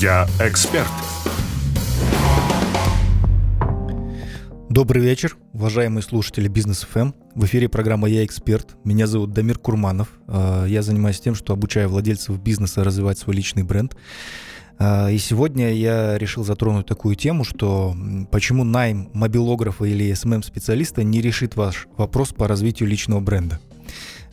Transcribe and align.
Я 0.00 0.28
эксперт. 0.38 0.86
Добрый 4.68 5.02
вечер, 5.02 5.36
уважаемые 5.52 6.04
слушатели 6.04 6.46
Бизнес 6.46 6.86
ФМ. 6.88 7.10
В 7.34 7.46
эфире 7.46 7.68
программа 7.68 8.08
«Я 8.08 8.24
эксперт». 8.24 8.76
Меня 8.84 9.08
зовут 9.08 9.32
Дамир 9.32 9.58
Курманов. 9.58 10.08
А, 10.28 10.66
я 10.66 10.82
занимаюсь 10.82 11.18
тем, 11.18 11.34
что 11.34 11.52
обучаю 11.52 11.88
владельцев 11.88 12.38
бизнеса 12.40 12.84
развивать 12.84 13.18
свой 13.18 13.34
личный 13.34 13.64
бренд. 13.64 13.96
А, 14.78 15.10
и 15.10 15.18
сегодня 15.18 15.72
я 15.72 16.16
решил 16.16 16.44
затронуть 16.44 16.86
такую 16.86 17.16
тему, 17.16 17.42
что 17.42 17.96
почему 18.30 18.62
найм 18.62 19.10
мобилографа 19.14 19.84
или 19.84 20.12
SMM-специалиста 20.12 21.02
не 21.02 21.20
решит 21.20 21.56
ваш 21.56 21.88
вопрос 21.96 22.28
по 22.28 22.46
развитию 22.46 22.88
личного 22.88 23.18
бренда. 23.18 23.58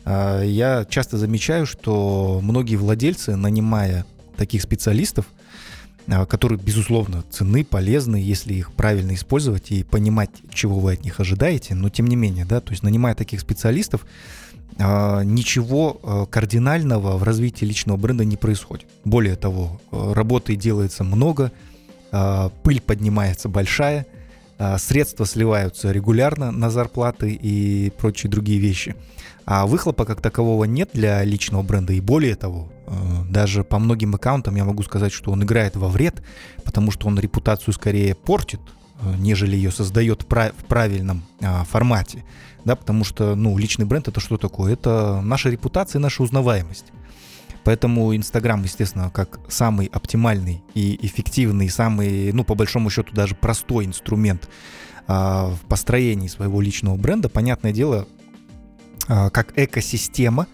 А, 0.04 0.44
я 0.44 0.84
часто 0.84 1.18
замечаю, 1.18 1.66
что 1.66 2.38
многие 2.40 2.76
владельцы, 2.76 3.34
нанимая 3.34 4.06
таких 4.36 4.62
специалистов, 4.62 5.26
которые, 6.26 6.58
безусловно, 6.58 7.24
ценны, 7.30 7.64
полезны, 7.64 8.16
если 8.16 8.54
их 8.54 8.72
правильно 8.72 9.14
использовать 9.14 9.72
и 9.72 9.82
понимать, 9.82 10.30
чего 10.52 10.78
вы 10.78 10.92
от 10.92 11.04
них 11.04 11.20
ожидаете, 11.20 11.74
но 11.74 11.88
тем 11.88 12.06
не 12.06 12.16
менее, 12.16 12.44
да, 12.44 12.60
то 12.60 12.70
есть 12.70 12.82
нанимая 12.82 13.14
таких 13.14 13.40
специалистов, 13.40 14.06
а, 14.78 15.22
ничего 15.22 16.28
кардинального 16.30 17.16
в 17.16 17.22
развитии 17.22 17.64
личного 17.64 17.96
бренда 17.96 18.24
не 18.24 18.36
происходит. 18.36 18.86
Более 19.04 19.36
того, 19.36 19.80
работы 19.90 20.54
делается 20.54 21.02
много, 21.02 21.50
пыль 22.62 22.80
поднимается 22.80 23.48
большая, 23.48 24.06
средства 24.78 25.24
сливаются 25.24 25.92
регулярно 25.92 26.50
на 26.50 26.70
зарплаты 26.70 27.32
и 27.32 27.90
прочие 27.98 28.30
другие 28.30 28.58
вещи– 28.58 28.94
а 29.46 29.64
выхлопа 29.64 30.04
как 30.04 30.20
такового 30.20 30.64
нет 30.64 30.90
для 30.92 31.22
личного 31.22 31.62
бренда. 31.62 31.92
И 31.92 32.00
более 32.00 32.34
того, 32.34 32.68
э, 32.86 32.92
даже 33.30 33.62
по 33.62 33.78
многим 33.78 34.14
аккаунтам 34.16 34.56
я 34.56 34.64
могу 34.64 34.82
сказать, 34.82 35.12
что 35.12 35.30
он 35.30 35.44
играет 35.44 35.76
во 35.76 35.88
вред, 35.88 36.20
потому 36.64 36.90
что 36.90 37.06
он 37.06 37.18
репутацию 37.18 37.72
скорее 37.72 38.16
портит, 38.16 38.60
э, 39.00 39.14
нежели 39.18 39.54
ее 39.54 39.70
создает 39.70 40.22
в 40.22 40.64
правильном 40.66 41.22
а, 41.40 41.64
формате. 41.64 42.24
Да, 42.64 42.74
потому 42.74 43.04
что 43.04 43.36
ну, 43.36 43.56
личный 43.56 43.86
бренд 43.86 44.08
это 44.08 44.18
что 44.18 44.36
такое? 44.36 44.72
Это 44.72 45.20
наша 45.22 45.48
репутация 45.48 46.00
наша 46.00 46.24
узнаваемость. 46.24 46.86
Поэтому 47.66 48.14
Инстаграм, 48.14 48.62
естественно, 48.62 49.10
как 49.10 49.40
самый 49.48 49.86
оптимальный 49.86 50.62
и 50.74 51.04
эффективный, 51.04 51.68
самый, 51.68 52.30
ну, 52.32 52.44
по 52.44 52.54
большому 52.54 52.90
счету, 52.90 53.12
даже 53.12 53.34
простой 53.34 53.86
инструмент 53.86 54.48
а, 55.08 55.48
в 55.50 55.66
построении 55.66 56.28
своего 56.28 56.60
личного 56.60 56.96
бренда, 56.96 57.28
понятное 57.28 57.72
дело, 57.72 58.06
а, 59.08 59.30
как 59.30 59.52
экосистема 59.58 60.46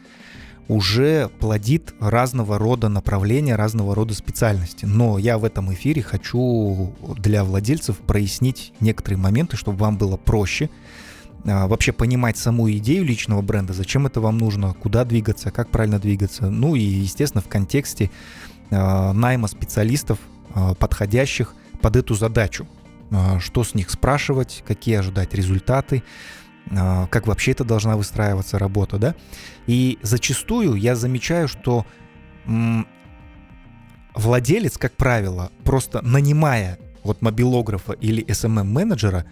уже 0.68 1.28
плодит 1.38 1.92
разного 2.00 2.58
рода 2.58 2.88
направления, 2.88 3.56
разного 3.56 3.94
рода 3.94 4.14
специальности. 4.14 4.86
Но 4.86 5.18
я 5.18 5.36
в 5.36 5.44
этом 5.44 5.70
эфире 5.74 6.00
хочу 6.00 6.94
для 7.18 7.44
владельцев 7.44 7.98
прояснить 7.98 8.72
некоторые 8.80 9.18
моменты, 9.18 9.58
чтобы 9.58 9.76
вам 9.76 9.98
было 9.98 10.16
проще 10.16 10.70
вообще 11.44 11.92
понимать 11.92 12.36
саму 12.36 12.70
идею 12.72 13.04
личного 13.04 13.42
бренда, 13.42 13.72
зачем 13.72 14.06
это 14.06 14.20
вам 14.20 14.38
нужно, 14.38 14.74
куда 14.74 15.04
двигаться, 15.04 15.50
как 15.50 15.70
правильно 15.70 15.98
двигаться. 15.98 16.50
Ну 16.50 16.74
и, 16.74 16.80
естественно, 16.80 17.42
в 17.42 17.48
контексте 17.48 18.10
а, 18.70 19.12
найма 19.12 19.48
специалистов, 19.48 20.18
подходящих 20.78 21.54
под 21.80 21.96
эту 21.96 22.14
задачу. 22.14 22.66
Что 23.40 23.64
с 23.64 23.74
них 23.74 23.90
спрашивать, 23.90 24.62
какие 24.66 24.96
ожидать 24.96 25.34
результаты, 25.34 26.02
а, 26.70 27.06
как 27.08 27.26
вообще 27.26 27.52
это 27.52 27.64
должна 27.64 27.96
выстраиваться 27.96 28.58
работа, 28.58 28.98
да. 28.98 29.14
И 29.66 29.98
зачастую 30.02 30.74
я 30.76 30.94
замечаю, 30.96 31.48
что 31.48 31.86
владелец, 34.14 34.78
как 34.78 34.92
правило, 34.92 35.50
просто 35.64 36.02
нанимая 36.02 36.78
вот 37.02 37.20
мобилографа 37.22 37.92
или 37.92 38.24
SMM-менеджера, 38.24 39.24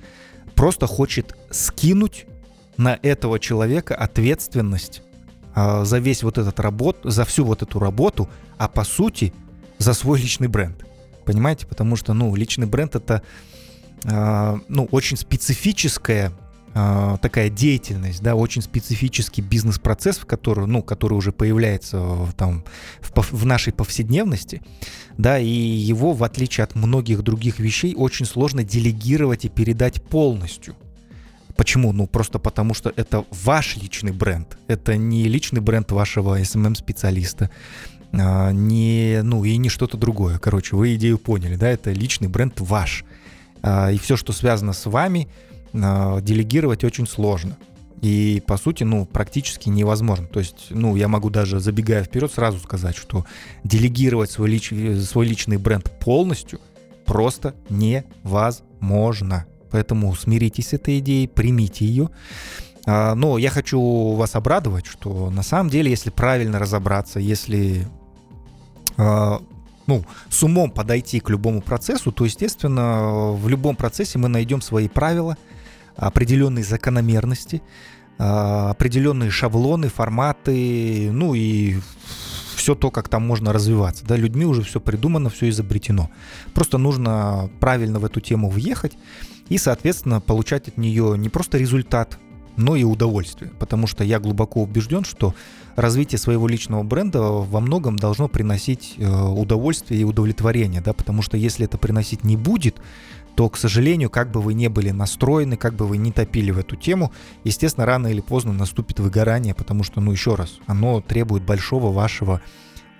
просто 0.60 0.86
хочет 0.86 1.34
скинуть 1.50 2.26
на 2.76 2.98
этого 3.02 3.38
человека 3.38 3.94
ответственность 3.94 5.00
э, 5.56 5.84
за 5.86 5.98
весь 6.00 6.22
вот 6.22 6.36
этот 6.36 6.60
работ, 6.60 6.98
за 7.02 7.24
всю 7.24 7.46
вот 7.46 7.62
эту 7.62 7.78
работу, 7.78 8.28
а 8.58 8.68
по 8.68 8.84
сути 8.84 9.32
за 9.78 9.94
свой 9.94 10.20
личный 10.20 10.48
бренд. 10.48 10.84
Понимаете? 11.24 11.66
Потому 11.66 11.96
что, 11.96 12.12
ну, 12.12 12.36
личный 12.36 12.66
бренд 12.66 12.94
это, 12.94 13.22
э, 14.04 14.58
ну, 14.68 14.86
очень 14.90 15.16
специфическая 15.16 16.28
а, 16.28 16.32
такая 16.72 17.50
деятельность, 17.50 18.22
да, 18.22 18.36
очень 18.36 18.62
специфический 18.62 19.42
бизнес-процесс, 19.42 20.18
в 20.18 20.26
который, 20.26 20.66
ну, 20.66 20.82
который 20.82 21.14
уже 21.14 21.32
появляется 21.32 22.28
там, 22.36 22.64
в, 23.00 23.32
в 23.32 23.44
нашей 23.44 23.72
повседневности, 23.72 24.62
да, 25.18 25.38
и 25.38 25.48
его, 25.48 26.12
в 26.12 26.22
отличие 26.22 26.64
от 26.64 26.76
многих 26.76 27.22
других 27.22 27.58
вещей, 27.58 27.94
очень 27.96 28.24
сложно 28.24 28.62
делегировать 28.62 29.44
и 29.44 29.48
передать 29.48 30.02
полностью. 30.02 30.76
Почему? 31.56 31.92
Ну, 31.92 32.06
просто 32.06 32.38
потому 32.38 32.72
что 32.72 32.92
это 32.94 33.24
ваш 33.30 33.76
личный 33.76 34.12
бренд. 34.12 34.56
Это 34.68 34.96
не 34.96 35.24
личный 35.24 35.60
бренд 35.60 35.90
вашего 35.90 36.40
SMM-специалиста, 36.40 37.50
а, 38.12 38.52
не, 38.52 39.20
ну, 39.24 39.44
и 39.44 39.56
не 39.56 39.68
что-то 39.68 39.96
другое. 39.96 40.38
Короче, 40.38 40.76
вы 40.76 40.94
идею 40.94 41.18
поняли, 41.18 41.56
да, 41.56 41.68
это 41.68 41.90
личный 41.90 42.28
бренд 42.28 42.60
ваш. 42.60 43.04
А, 43.60 43.90
и 43.90 43.98
все, 43.98 44.16
что 44.16 44.32
связано 44.32 44.72
с 44.72 44.86
вами– 44.86 45.26
делегировать 45.72 46.84
очень 46.84 47.06
сложно. 47.06 47.56
И, 48.00 48.42
по 48.46 48.56
сути, 48.56 48.82
ну, 48.84 49.04
практически 49.04 49.68
невозможно. 49.68 50.26
То 50.26 50.40
есть, 50.40 50.68
ну, 50.70 50.96
я 50.96 51.06
могу 51.06 51.28
даже, 51.28 51.60
забегая 51.60 52.02
вперед, 52.02 52.32
сразу 52.32 52.58
сказать, 52.58 52.96
что 52.96 53.26
делегировать 53.62 54.30
свой, 54.30 54.50
лич, 54.50 54.72
свой 55.06 55.26
личный 55.26 55.58
бренд 55.58 55.90
полностью 56.00 56.60
просто 57.04 57.54
невозможно. 57.68 59.46
Поэтому 59.70 60.14
смиритесь 60.14 60.68
с 60.68 60.72
этой 60.72 60.98
идеей, 61.00 61.28
примите 61.28 61.84
ее. 61.84 62.08
А, 62.86 63.14
но 63.14 63.36
я 63.36 63.50
хочу 63.50 64.14
вас 64.14 64.34
обрадовать, 64.34 64.86
что 64.86 65.30
на 65.30 65.42
самом 65.42 65.68
деле, 65.68 65.90
если 65.90 66.08
правильно 66.08 66.58
разобраться, 66.58 67.20
если 67.20 67.86
а, 68.96 69.42
ну, 69.86 70.06
с 70.30 70.42
умом 70.42 70.70
подойти 70.70 71.20
к 71.20 71.28
любому 71.28 71.60
процессу, 71.60 72.12
то, 72.12 72.24
естественно, 72.24 73.32
в 73.32 73.46
любом 73.46 73.76
процессе 73.76 74.18
мы 74.18 74.28
найдем 74.28 74.62
свои 74.62 74.88
правила– 74.88 75.36
определенные 76.00 76.64
закономерности, 76.64 77.62
а, 78.18 78.70
определенные 78.70 79.30
шаблоны, 79.30 79.88
форматы, 79.88 81.10
ну 81.12 81.34
и 81.34 81.78
все 82.56 82.74
то, 82.74 82.90
как 82.90 83.08
там 83.08 83.26
можно 83.26 83.52
развиваться. 83.52 84.04
Да, 84.04 84.16
людьми 84.16 84.44
уже 84.44 84.62
все 84.62 84.80
придумано, 84.80 85.30
все 85.30 85.48
изобретено. 85.48 86.10
Просто 86.54 86.78
нужно 86.78 87.50
правильно 87.60 87.98
в 87.98 88.04
эту 88.04 88.20
тему 88.20 88.50
въехать 88.50 88.92
и, 89.48 89.58
соответственно, 89.58 90.20
получать 90.20 90.68
от 90.68 90.76
нее 90.76 91.16
не 91.16 91.28
просто 91.28 91.58
результат, 91.58 92.18
но 92.56 92.76
и 92.76 92.84
удовольствие. 92.84 93.50
Потому 93.58 93.86
что 93.86 94.04
я 94.04 94.20
глубоко 94.20 94.62
убежден, 94.62 95.04
что 95.04 95.34
развитие 95.76 96.18
своего 96.18 96.46
личного 96.46 96.82
бренда 96.82 97.20
во 97.22 97.60
многом 97.60 97.96
должно 97.96 98.28
приносить 98.28 98.94
э, 98.98 99.08
удовольствие 99.10 100.02
и 100.02 100.04
удовлетворение. 100.04 100.80
Да? 100.80 100.92
Потому 100.92 101.22
что 101.22 101.36
если 101.36 101.64
это 101.64 101.78
приносить 101.78 102.24
не 102.24 102.36
будет, 102.36 102.76
то, 103.40 103.48
к 103.48 103.56
сожалению, 103.56 104.10
как 104.10 104.30
бы 104.30 104.42
вы 104.42 104.52
не 104.52 104.68
были 104.68 104.90
настроены, 104.90 105.56
как 105.56 105.72
бы 105.72 105.86
вы 105.86 105.96
не 105.96 106.12
топили 106.12 106.50
в 106.50 106.58
эту 106.58 106.76
тему, 106.76 107.10
естественно, 107.42 107.86
рано 107.86 108.08
или 108.08 108.20
поздно 108.20 108.52
наступит 108.52 109.00
выгорание, 109.00 109.54
потому 109.54 109.82
что, 109.82 110.02
ну, 110.02 110.12
еще 110.12 110.34
раз, 110.34 110.58
оно 110.66 111.00
требует 111.00 111.42
большого 111.42 111.90
вашего 111.90 112.42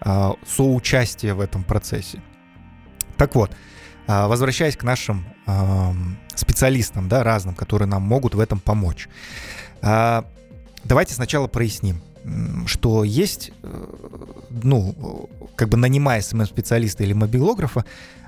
э, 0.03 0.31
соучастия 0.47 1.35
в 1.35 1.41
этом 1.41 1.63
процессе. 1.63 2.23
Так 3.19 3.35
вот, 3.35 3.51
э, 3.51 4.27
возвращаясь 4.29 4.79
к 4.79 4.83
нашим 4.83 5.27
э, 5.47 5.93
специалистам, 6.37 7.07
да, 7.07 7.23
разным, 7.23 7.55
которые 7.55 7.87
нам 7.87 8.01
могут 8.01 8.35
в 8.35 8.41
этом 8.41 8.61
помочь. 8.61 9.11
Э, 9.83 10.23
давайте 10.85 11.13
сначала 11.13 11.49
проясним, 11.49 12.01
что 12.67 13.05
есть, 13.05 13.53
э, 13.63 13.87
ну, 14.63 15.29
как 15.57 15.69
бы 15.69 15.77
нанимая 15.77 16.21
SMM-специалиста 16.23 17.05
или 17.05 17.13
мобилографа, 17.13 17.85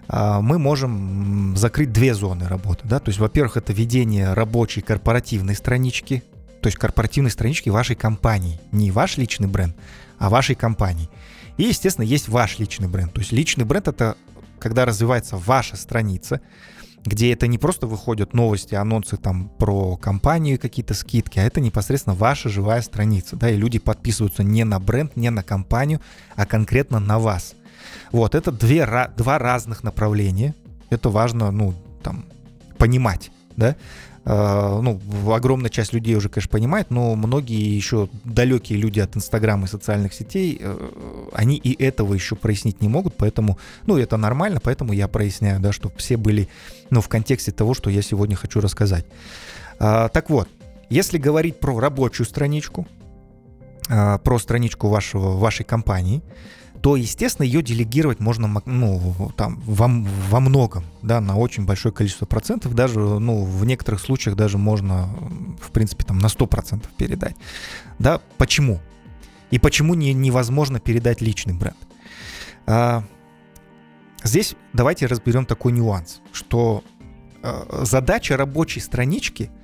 а, 0.08 0.40
мы 0.40 0.58
можем 0.58 1.56
закрыть 1.56 1.92
две 1.92 2.14
зоны 2.14 2.48
работы. 2.48 2.80
Да? 2.84 2.98
То 2.98 3.08
есть, 3.08 3.18
во-первых, 3.18 3.56
это 3.56 3.72
ведение 3.72 4.34
рабочей 4.34 4.80
корпоративной 4.80 5.54
странички, 5.54 6.22
то 6.60 6.68
есть 6.68 6.78
корпоративной 6.78 7.30
странички 7.30 7.70
вашей 7.70 7.96
компании. 7.96 8.60
Не 8.72 8.90
ваш 8.90 9.16
личный 9.16 9.48
бренд, 9.48 9.76
а 10.18 10.28
вашей 10.28 10.54
компании. 10.54 11.08
И, 11.56 11.64
естественно, 11.64 12.04
есть 12.04 12.28
ваш 12.28 12.58
личный 12.58 12.88
бренд. 12.88 13.12
То 13.12 13.20
есть 13.20 13.32
личный 13.32 13.64
бренд— 13.64 13.88
это 13.88 14.16
когда 14.58 14.84
развивается 14.84 15.36
ваша 15.36 15.76
страница, 15.76 16.40
где 17.04 17.32
это 17.32 17.46
не 17.46 17.58
просто 17.58 17.86
выходят 17.86 18.32
новости, 18.32 18.74
анонсы 18.74 19.16
там 19.16 19.48
про 19.58 19.96
компанию, 19.96 20.58
какие-то 20.58 20.94
скидки, 20.94 21.38
а 21.38 21.42
это 21.42 21.60
непосредственно 21.60 22.14
ваша 22.14 22.48
живая 22.48 22.80
страница, 22.82 23.36
да, 23.36 23.50
и 23.50 23.56
люди 23.56 23.78
подписываются 23.78 24.44
не 24.44 24.64
на 24.64 24.78
бренд, 24.78 25.16
не 25.16 25.30
на 25.30 25.42
компанию, 25.42 26.00
а 26.36 26.46
конкретно 26.46 27.00
на 27.00 27.18
вас. 27.18 27.54
Вот, 28.12 28.34
это 28.34 28.52
две, 28.52 28.86
два 29.16 29.38
разных 29.38 29.82
направления. 29.82 30.54
Это 30.90 31.08
важно, 31.08 31.50
ну, 31.50 31.74
там, 32.02 32.26
понимать, 32.78 33.30
да. 33.56 33.76
Э, 34.24 34.80
ну, 34.82 35.00
огромная 35.32 35.70
часть 35.70 35.92
людей 35.92 36.14
уже, 36.14 36.28
конечно, 36.28 36.50
понимает, 36.50 36.90
но 36.90 37.14
многие 37.14 37.74
еще 37.74 38.08
далекие 38.24 38.78
люди 38.78 39.00
от 39.00 39.16
Инстаграма 39.16 39.66
и 39.66 39.68
социальных 39.68 40.14
сетей, 40.14 40.58
э, 40.60 41.28
они 41.32 41.56
и 41.56 41.82
этого 41.82 42.14
еще 42.14 42.36
прояснить 42.36 42.80
не 42.80 42.88
могут, 42.88 43.14
поэтому, 43.16 43.58
ну, 43.86 43.96
это 43.96 44.16
нормально, 44.16 44.60
поэтому 44.62 44.92
я 44.92 45.08
проясняю, 45.08 45.60
да, 45.60 45.72
чтобы 45.72 45.96
все 45.98 46.16
были, 46.16 46.48
ну, 46.90 47.00
в 47.00 47.08
контексте 47.08 47.52
того, 47.52 47.74
что 47.74 47.90
я 47.90 48.02
сегодня 48.02 48.36
хочу 48.36 48.60
рассказать. 48.60 49.06
А, 49.78 50.08
так 50.08 50.30
вот, 50.30 50.48
если 50.90 51.18
говорить 51.18 51.58
про 51.58 51.78
рабочую 51.80 52.26
страничку, 52.26 52.86
а, 53.88 54.18
про 54.18 54.38
страничку 54.38 54.88
вашего, 54.88 55.36
вашей 55.36 55.64
компании, 55.64 56.22
то, 56.82 56.96
естественно, 56.96 57.46
ее 57.46 57.62
делегировать 57.62 58.18
можно 58.18 58.60
ну, 58.66 59.32
там, 59.36 59.60
во, 59.64 59.88
во 60.28 60.40
многом, 60.40 60.84
да, 61.00 61.20
на 61.20 61.36
очень 61.36 61.64
большое 61.64 61.94
количество 61.94 62.26
процентов, 62.26 62.74
даже, 62.74 62.98
ну, 62.98 63.44
в 63.44 63.64
некоторых 63.64 64.00
случаях 64.00 64.36
даже 64.36 64.58
можно, 64.58 65.08
в 65.60 65.70
принципе, 65.70 66.04
там, 66.04 66.18
на 66.18 66.26
100% 66.26 66.84
передать. 66.96 67.36
Да, 68.00 68.20
почему? 68.36 68.80
И 69.52 69.60
почему 69.60 69.94
не, 69.94 70.12
невозможно 70.12 70.80
передать 70.80 71.20
личный 71.20 71.54
бренд? 71.54 71.76
А, 72.66 73.04
здесь 74.24 74.56
давайте 74.72 75.06
разберем 75.06 75.46
такой 75.46 75.70
нюанс, 75.70 76.20
что 76.32 76.82
а, 77.42 77.84
задача 77.84 78.36
рабочей 78.36 78.80
странички– 78.80 79.50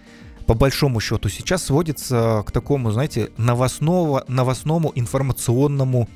по 0.49 0.55
большому 0.55 0.99
счету 0.99 1.29
сейчас 1.29 1.63
сводится 1.65 2.43
к 2.47 2.53
такому, 2.53 2.91
знаете, 2.91 3.31
новостного, 3.37 4.25
новостному 4.29 4.93
информационному 4.95 6.09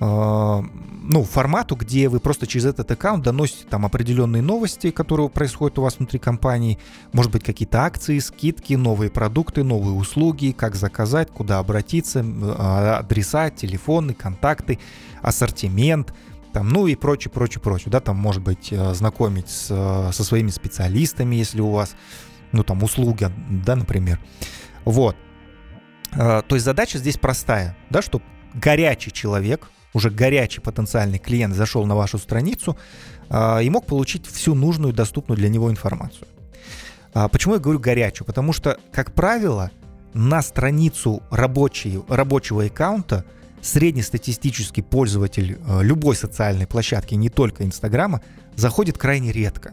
ну, 0.00 1.22
формату, 1.22 1.76
где 1.76 2.08
вы 2.08 2.18
просто 2.18 2.46
через 2.46 2.66
этот 2.66 2.90
аккаунт 2.90 3.24
доносите 3.24 3.66
там 3.68 3.86
определенные 3.86 4.42
новости, 4.42 4.90
которые 4.90 5.28
происходят 5.28 5.78
у 5.78 5.82
вас 5.82 5.98
внутри 5.98 6.18
компании, 6.18 6.78
может 7.12 7.30
быть, 7.30 7.44
какие-то 7.44 7.82
акции, 7.84 8.18
скидки, 8.18 8.74
новые 8.74 9.10
продукты, 9.10 9.62
новые 9.62 9.94
услуги, 9.94 10.54
как 10.56 10.74
заказать, 10.74 11.30
куда 11.30 11.58
обратиться, 11.58 12.20
э, 12.20 12.94
адреса, 12.98 13.50
телефоны, 13.50 14.14
контакты, 14.14 14.78
ассортимент, 15.22 16.12
там, 16.52 16.68
ну 16.68 16.86
и 16.86 16.94
прочее, 16.94 17.30
прочее, 17.30 17.60
прочее, 17.60 17.90
да, 17.90 18.00
там, 18.00 18.16
может 18.16 18.42
быть, 18.42 18.68
э, 18.72 18.94
знакомить 18.94 19.48
с, 19.48 19.66
со 20.12 20.24
своими 20.24 20.50
специалистами, 20.50 21.36
если 21.36 21.60
у 21.60 21.70
вас 21.70 21.96
ну 22.54 22.62
там 22.62 22.82
услуги, 22.82 23.28
да, 23.48 23.76
например. 23.76 24.20
Вот. 24.84 25.16
А, 26.12 26.42
то 26.42 26.54
есть 26.54 26.64
задача 26.64 26.98
здесь 26.98 27.18
простая, 27.18 27.76
да, 27.90 28.00
чтобы 28.00 28.24
горячий 28.54 29.12
человек, 29.12 29.68
уже 29.94 30.10
горячий 30.10 30.60
потенциальный 30.60 31.18
клиент 31.18 31.54
зашел 31.54 31.86
на 31.86 31.94
вашу 31.94 32.18
страницу 32.18 32.76
а, 33.30 33.60
и 33.60 33.70
мог 33.70 33.86
получить 33.86 34.26
всю 34.26 34.54
нужную 34.54 34.92
доступную 34.92 35.38
для 35.38 35.48
него 35.48 35.70
информацию. 35.70 36.28
А, 37.14 37.28
почему 37.28 37.54
я 37.54 37.60
говорю 37.60 37.78
горячую? 37.78 38.26
Потому 38.26 38.52
что, 38.52 38.76
как 38.92 39.14
правило, 39.14 39.70
на 40.12 40.42
страницу 40.42 41.22
рабочей, 41.30 42.00
рабочего 42.08 42.64
аккаунта 42.64 43.24
среднестатистический 43.62 44.82
пользователь 44.82 45.58
любой 45.80 46.16
социальной 46.16 46.66
площадки, 46.66 47.14
не 47.14 47.30
только 47.30 47.64
Инстаграма, 47.64 48.20
заходит 48.56 48.98
крайне 48.98 49.32
редко. 49.32 49.72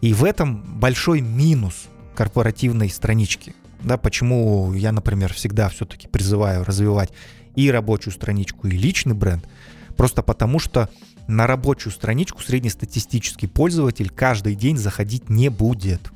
И 0.00 0.14
в 0.14 0.24
этом 0.24 0.62
большой 0.80 1.20
минус 1.20 1.88
корпоративной 2.14 2.88
странички. 2.88 3.54
Да, 3.82 3.96
почему 3.96 4.72
я, 4.72 4.92
например, 4.92 5.32
всегда 5.32 5.68
все-таки 5.68 6.08
призываю 6.08 6.64
развивать 6.64 7.10
и 7.54 7.70
рабочую 7.70 8.12
страничку, 8.12 8.66
и 8.66 8.70
личный 8.70 9.14
бренд. 9.14 9.46
Просто 9.96 10.22
потому 10.22 10.58
что 10.58 10.88
на 11.26 11.46
рабочую 11.46 11.92
страничку 11.92 12.42
среднестатистический 12.42 13.46
пользователь 13.46 14.10
каждый 14.10 14.54
день 14.54 14.76
заходить 14.76 15.28
не 15.28 15.48
будет. 15.48 16.12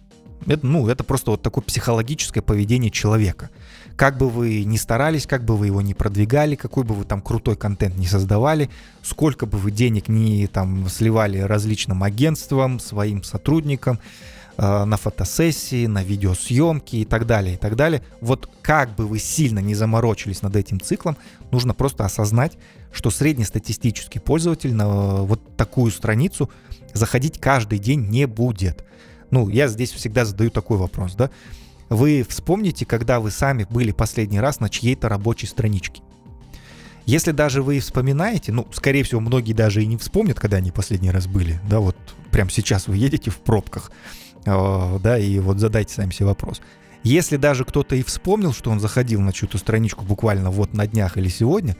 Это, 0.47 0.67
ну, 0.67 0.89
это 0.89 1.05
просто 1.05 1.33
вот 1.33 1.43
такое 1.43 1.62
психологическое 1.62 2.41
поведение 2.41 2.91
человека. 2.91 3.51
Как 3.97 4.17
бы 4.17 4.31
вы 4.31 4.65
ни 4.65 4.77
старались, 4.79 5.27
как 5.27 5.45
бы 5.45 5.56
вы 5.56 5.67
его 5.67 5.83
ни 5.83 5.93
продвигали, 5.93 6.55
какой 6.55 6.85
бы 6.85 6.95
вы 6.95 7.05
там 7.05 7.21
крутой 7.21 7.56
контент 7.56 7.99
не 7.99 8.06
создавали, 8.06 8.71
сколько 9.03 9.45
бы 9.45 9.59
вы 9.59 9.71
денег 9.71 10.09
не 10.09 10.47
там 10.47 10.89
сливали 10.89 11.39
различным 11.39 12.03
агентствам, 12.03 12.81
своим 12.81 13.23
сотрудникам, 13.23 13.99
на 14.61 14.99
фотосессии, 14.99 15.87
на 15.87 16.05
видеосъемки 16.05 16.97
и 16.97 17.05
так 17.07 17.27
далее, 17.27 17.55
и 17.55 17.57
так 17.57 17.77
далее. 17.77 18.03
Вот 18.21 18.51
как 18.61 18.95
бы 18.95 19.07
вы 19.07 19.19
сильно 19.19 19.59
не 19.61 19.75
заморочились 19.75 20.43
над 20.43 20.55
этим 20.55 20.81
циклом, 20.81 21.17
нужно 21.51 21.73
просто 21.73 22.05
осознать, 22.05 22.59
что 22.93 23.09
среднестатистический 23.11 24.19
пользователь 24.19 24.75
на 24.75 25.23
вот 25.23 25.57
такую 25.57 25.91
страницу 25.91 26.51
заходить 26.93 27.41
каждый 27.41 27.79
день 27.79 28.09
не 28.09 28.27
будет. 28.27 28.85
Ну, 29.31 29.49
я 29.49 29.67
здесь 29.67 29.93
всегда 29.93 30.27
задаю 30.27 30.51
такой 30.51 30.77
вопрос, 30.77 31.15
да. 31.15 31.31
Вы 31.89 32.27
вспомните, 32.29 32.85
когда 32.85 33.19
вы 33.19 33.31
сами 33.31 33.67
были 33.69 33.93
последний 33.93 34.41
раз 34.41 34.61
на 34.61 34.69
чьей-то 34.69 35.09
рабочей 35.09 35.47
страничке. 35.47 36.03
Если 37.06 37.33
даже 37.33 37.63
вы 37.63 37.81
вспоминаете, 37.81 38.53
ну, 38.53 38.67
скорее 38.73 39.05
всего, 39.05 39.21
многие 39.21 39.55
даже 39.55 39.83
и 39.83 39.87
не 39.87 39.97
вспомнят, 39.97 40.39
когда 40.39 40.59
они 40.59 40.71
последний 40.71 41.11
раз 41.11 41.27
были, 41.27 41.59
да, 41.69 41.81
вот 41.81 41.97
прямо 42.31 42.51
сейчас 42.51 42.89
вы 42.89 42.99
едете 42.99 43.31
в 43.31 43.39
пробках, 43.39 43.91
да, 44.45 45.19
и 45.19 45.39
вот 45.39 45.59
задайте 45.59 45.95
сами 45.95 46.11
себе 46.11 46.27
вопрос. 46.27 46.61
Если 47.03 47.37
даже 47.37 47.65
кто-то 47.65 47.97
и 47.97 48.03
вспомнил, 48.03 48.53
что 48.53 48.71
он 48.71 48.81
заходил 48.81 49.21
на 49.21 49.33
чью-то 49.33 49.59
страничку 49.59 50.05
буквально 50.05 50.51
вот 50.51 50.75
на 50.75 50.87
днях 50.87 51.17
или 51.17 51.29
сегодня, 51.29 51.77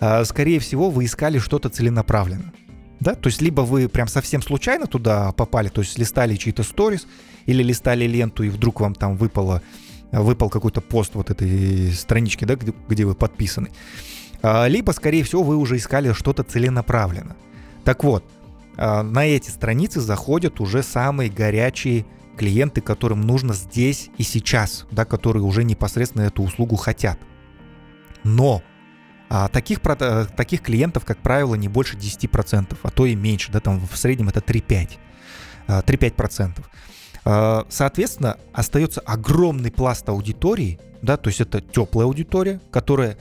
а, 0.00 0.24
скорее 0.24 0.60
всего, 0.60 0.90
вы 0.90 1.06
искали 1.06 1.38
что-то 1.38 1.68
целенаправленно. 1.70 2.52
Да, 3.00 3.14
то 3.14 3.28
есть 3.28 3.40
либо 3.40 3.62
вы 3.62 3.88
прям 3.88 4.08
совсем 4.08 4.42
случайно 4.42 4.86
туда 4.86 5.32
попали, 5.32 5.68
то 5.68 5.80
есть 5.80 5.96
листали 5.98 6.34
чьи-то 6.34 6.64
сторис 6.64 7.06
или 7.46 7.62
листали 7.62 8.04
ленту, 8.06 8.42
и 8.42 8.48
вдруг 8.48 8.80
вам 8.80 8.94
там 8.94 9.16
выпало, 9.16 9.62
выпал 10.10 10.50
какой-то 10.50 10.80
пост 10.80 11.14
вот 11.14 11.30
этой 11.30 11.92
странички, 11.92 12.44
да, 12.44 12.56
где, 12.56 12.74
где 12.88 13.04
вы 13.04 13.14
подписаны. 13.14 13.70
А, 14.42 14.66
либо, 14.66 14.90
скорее 14.90 15.22
всего, 15.22 15.42
вы 15.42 15.56
уже 15.56 15.76
искали 15.76 16.12
что-то 16.12 16.42
целенаправленно. 16.42 17.36
Так 17.84 18.04
вот, 18.04 18.24
на 18.78 19.26
эти 19.26 19.50
страницы 19.50 20.00
заходят 20.00 20.60
уже 20.60 20.82
самые 20.82 21.30
горячие 21.30 22.06
клиенты, 22.38 22.80
которым 22.80 23.20
нужно 23.20 23.52
здесь 23.52 24.10
и 24.16 24.22
сейчас, 24.22 24.86
да, 24.90 25.04
которые 25.04 25.42
уже 25.42 25.64
непосредственно 25.64 26.22
эту 26.22 26.42
услугу 26.42 26.76
хотят. 26.76 27.18
Но 28.24 28.62
а, 29.28 29.48
таких, 29.48 29.80
таких 29.80 30.62
клиентов, 30.62 31.04
как 31.04 31.18
правило, 31.18 31.54
не 31.54 31.68
больше 31.68 31.96
10%, 31.96 32.76
а 32.82 32.90
то 32.90 33.04
и 33.04 33.14
меньше, 33.14 33.52
да, 33.52 33.60
там 33.60 33.86
в 33.86 33.96
среднем 33.96 34.28
это 34.28 34.40
3-5, 34.40 34.90
3-5%. 35.66 36.64
А, 37.24 37.66
соответственно, 37.68 38.38
остается 38.52 39.00
огромный 39.00 39.70
пласт 39.70 40.08
аудитории, 40.08 40.78
да, 41.02 41.16
то 41.16 41.28
есть 41.28 41.40
это 41.40 41.60
теплая 41.60 42.06
аудитория, 42.06 42.60
которая 42.70 43.18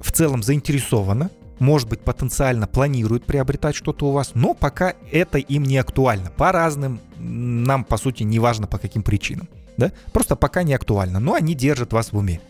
в 0.00 0.12
целом 0.12 0.42
заинтересована 0.42 1.30
может 1.58 1.88
быть, 1.88 2.00
потенциально 2.00 2.66
планируют 2.66 3.24
приобретать 3.24 3.74
что-то 3.74 4.06
у 4.06 4.12
вас, 4.12 4.32
но 4.34 4.54
пока 4.54 4.94
это 5.10 5.38
им 5.38 5.62
не 5.62 5.78
актуально. 5.78 6.30
По 6.30 6.52
разным, 6.52 7.00
нам, 7.18 7.84
по 7.84 7.96
сути, 7.96 8.22
не 8.22 8.38
важно 8.38 8.66
по 8.66 8.78
каким 8.78 9.02
причинам. 9.02 9.48
Да? 9.76 9.92
Просто 10.12 10.36
пока 10.36 10.62
не 10.62 10.74
актуально, 10.74 11.20
но 11.20 11.34
они 11.34 11.54
держат 11.54 11.92
вас 11.92 12.12
в 12.12 12.16
уме. 12.16 12.40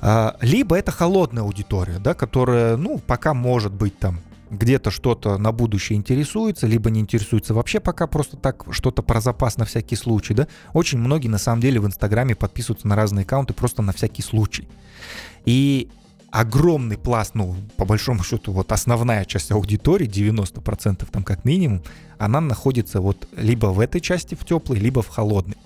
А, 0.00 0.36
либо 0.40 0.76
это 0.76 0.92
холодная 0.92 1.42
аудитория, 1.42 1.98
да, 1.98 2.14
которая, 2.14 2.76
ну, 2.76 2.98
пока 2.98 3.34
может 3.34 3.72
быть 3.72 3.98
там 3.98 4.20
где-то 4.50 4.90
что-то 4.90 5.38
на 5.38 5.50
будущее 5.50 5.96
интересуется, 5.96 6.66
либо 6.66 6.90
не 6.90 7.00
интересуется 7.00 7.52
вообще 7.52 7.80
пока 7.80 8.06
просто 8.06 8.36
так 8.36 8.64
что-то 8.70 9.02
про 9.02 9.20
запас 9.20 9.56
на 9.56 9.64
всякий 9.64 9.96
случай, 9.96 10.34
да. 10.34 10.46
Очень 10.72 10.98
многие 10.98 11.28
на 11.28 11.38
самом 11.38 11.60
деле 11.60 11.80
в 11.80 11.86
Инстаграме 11.86 12.36
подписываются 12.36 12.86
на 12.86 12.94
разные 12.94 13.24
аккаунты 13.24 13.54
просто 13.54 13.82
на 13.82 13.92
всякий 13.92 14.22
случай. 14.22 14.68
И 15.44 15.88
огромный 16.40 16.98
пласт, 16.98 17.34
ну, 17.34 17.56
по 17.76 17.86
большому 17.86 18.22
счету, 18.22 18.52
вот 18.52 18.70
основная 18.70 19.24
часть 19.24 19.50
аудитории, 19.50 20.06
90% 20.06 21.06
там 21.10 21.22
как 21.22 21.46
минимум, 21.46 21.82
она 22.18 22.42
находится 22.42 23.00
вот 23.00 23.26
либо 23.36 23.68
в 23.68 23.80
этой 23.80 24.02
части, 24.02 24.34
в 24.34 24.44
теплой, 24.44 24.78
либо 24.78 25.00
в 25.00 25.08
холодной. 25.08 25.56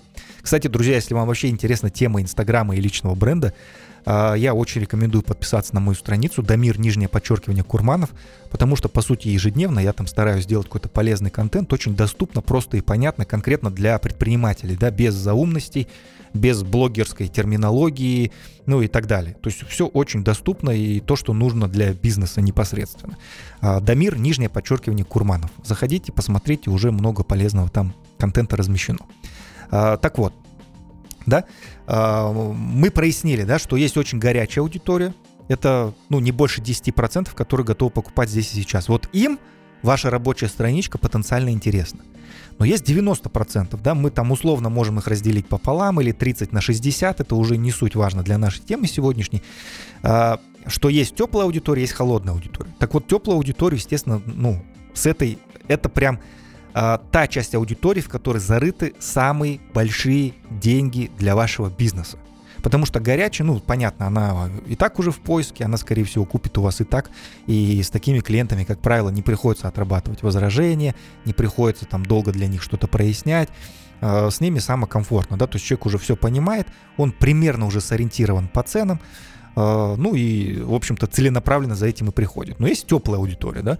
Кстати, 0.41 0.67
друзья, 0.67 0.95
если 0.95 1.13
вам 1.13 1.27
вообще 1.27 1.49
интересна 1.49 1.89
тема 1.89 2.21
Инстаграма 2.21 2.75
и 2.77 2.79
личного 2.79 3.15
бренда, 3.15 3.53
а, 4.05 4.33
я 4.33 4.53
очень 4.53 4.79
рекомендую 4.79 5.23
подписаться 5.23 5.75
на 5.75 5.81
мою 5.81 5.95
страницу 5.95 6.41
Дамир, 6.41 6.79
нижнее 6.79 7.09
подчеркивание, 7.09 7.65
Курманов, 7.65 8.11
потому 8.49 8.77
что, 8.77 8.87
по 8.87 9.01
сути, 9.01 9.27
ежедневно 9.27 9.79
я 9.79 9.91
там 9.91 10.07
стараюсь 10.07 10.45
сделать 10.45 10.67
какой-то 10.67 10.87
полезный 10.87 11.29
контент, 11.31 11.71
очень 11.73 11.97
доступно, 11.97 12.41
просто 12.41 12.77
и 12.77 12.81
понятно, 12.81 13.25
конкретно 13.25 13.69
для 13.71 13.99
предпринимателей, 13.99 14.77
да, 14.77 14.89
без 14.89 15.13
заумностей, 15.15 15.87
без 16.33 16.63
блогерской 16.63 17.27
терминологии, 17.27 18.31
ну 18.65 18.81
и 18.81 18.87
так 18.87 19.07
далее. 19.07 19.35
То 19.41 19.49
есть 19.49 19.65
все 19.67 19.87
очень 19.87 20.23
доступно 20.23 20.69
и 20.69 20.99
то, 20.99 21.15
что 21.15 21.33
нужно 21.33 21.67
для 21.67 21.93
бизнеса 21.93 22.41
непосредственно. 22.41 23.17
А, 23.59 23.79
Дамир, 23.79 24.17
нижнее 24.17 24.49
подчеркивание, 24.49 25.05
Курманов. 25.05 25.51
Заходите, 25.63 26.11
посмотрите, 26.11 26.69
уже 26.69 26.91
много 26.91 27.23
полезного 27.23 27.69
там 27.69 27.93
контента 28.17 28.55
размещено. 28.55 28.99
А, 29.69 29.97
так 29.97 30.17
вот, 30.17 30.33
да, 31.25 31.45
а, 31.87 32.31
мы 32.31 32.91
прояснили, 32.91 33.43
да, 33.43 33.59
что 33.59 33.75
есть 33.75 33.97
очень 33.97 34.19
горячая 34.19 34.63
аудитория, 34.63 35.13
это, 35.47 35.93
ну, 36.09 36.19
не 36.19 36.31
больше 36.31 36.61
10%, 36.61 37.33
которые 37.35 37.65
готовы 37.65 37.91
покупать 37.91 38.29
здесь 38.29 38.53
и 38.53 38.61
сейчас. 38.61 38.87
Вот 38.87 39.09
им 39.11 39.37
ваша 39.81 40.09
рабочая 40.09 40.47
страничка 40.47 40.97
потенциально 40.97 41.49
интересна. 41.49 42.01
Но 42.61 42.65
есть 42.65 42.87
90%, 42.87 43.79
да, 43.81 43.95
мы 43.95 44.11
там 44.11 44.29
условно 44.29 44.69
можем 44.69 44.99
их 44.99 45.07
разделить 45.07 45.47
пополам 45.47 45.99
или 45.99 46.11
30 46.11 46.51
на 46.51 46.61
60, 46.61 47.19
это 47.19 47.35
уже 47.35 47.57
не 47.57 47.71
суть 47.71 47.95
важно 47.95 48.21
для 48.21 48.37
нашей 48.37 48.61
темы 48.61 48.85
сегодняшней, 48.85 49.41
а, 50.03 50.39
что 50.67 50.87
есть 50.87 51.15
теплая 51.15 51.47
аудитория, 51.47 51.81
есть 51.81 51.93
холодная 51.93 52.35
аудитория. 52.35 52.69
Так 52.77 52.93
вот, 52.93 53.07
теплая 53.07 53.37
аудитория, 53.37 53.77
естественно, 53.77 54.21
ну, 54.27 54.63
с 54.93 55.07
этой, 55.07 55.39
это 55.67 55.89
прям 55.89 56.19
а, 56.75 56.99
та 57.11 57.25
часть 57.25 57.55
аудитории, 57.55 58.01
в 58.01 58.09
которой 58.09 58.37
зарыты 58.37 58.93
самые 58.99 59.59
большие 59.73 60.35
деньги 60.51 61.09
для 61.17 61.35
вашего 61.35 61.67
бизнеса. 61.67 62.19
Потому 62.63 62.85
что 62.85 62.99
горячая, 62.99 63.47
ну, 63.47 63.59
понятно, 63.59 64.07
она 64.07 64.49
и 64.67 64.75
так 64.75 64.99
уже 64.99 65.11
в 65.11 65.19
поиске, 65.19 65.65
она, 65.65 65.77
скорее 65.77 66.03
всего, 66.03 66.25
купит 66.25 66.57
у 66.57 66.61
вас 66.61 66.81
и 66.81 66.83
так. 66.83 67.09
И 67.47 67.81
с 67.81 67.89
такими 67.89 68.19
клиентами, 68.19 68.63
как 68.63 68.79
правило, 68.79 69.09
не 69.09 69.21
приходится 69.21 69.67
отрабатывать 69.67 70.21
возражения, 70.21 70.95
не 71.25 71.33
приходится 71.33 71.85
там 71.85 72.05
долго 72.05 72.31
для 72.31 72.47
них 72.47 72.61
что-то 72.61 72.87
прояснять. 72.87 73.49
А, 74.01 74.29
с 74.29 74.41
ними 74.41 74.59
самое 74.59 74.87
комфортно, 74.87 75.37
да, 75.37 75.47
то 75.47 75.55
есть 75.55 75.65
человек 75.65 75.85
уже 75.85 75.97
все 75.97 76.15
понимает, 76.15 76.67
он 76.97 77.11
примерно 77.11 77.65
уже 77.65 77.81
сориентирован 77.81 78.47
по 78.47 78.63
ценам, 78.63 78.99
а, 79.55 79.95
ну 79.95 80.15
и, 80.15 80.59
в 80.59 80.73
общем-то, 80.73 81.07
целенаправленно 81.07 81.75
за 81.75 81.87
этим 81.87 82.09
и 82.09 82.11
приходит. 82.11 82.59
Но 82.59 82.67
есть 82.67 82.87
теплая 82.87 83.19
аудитория, 83.19 83.61
да, 83.61 83.77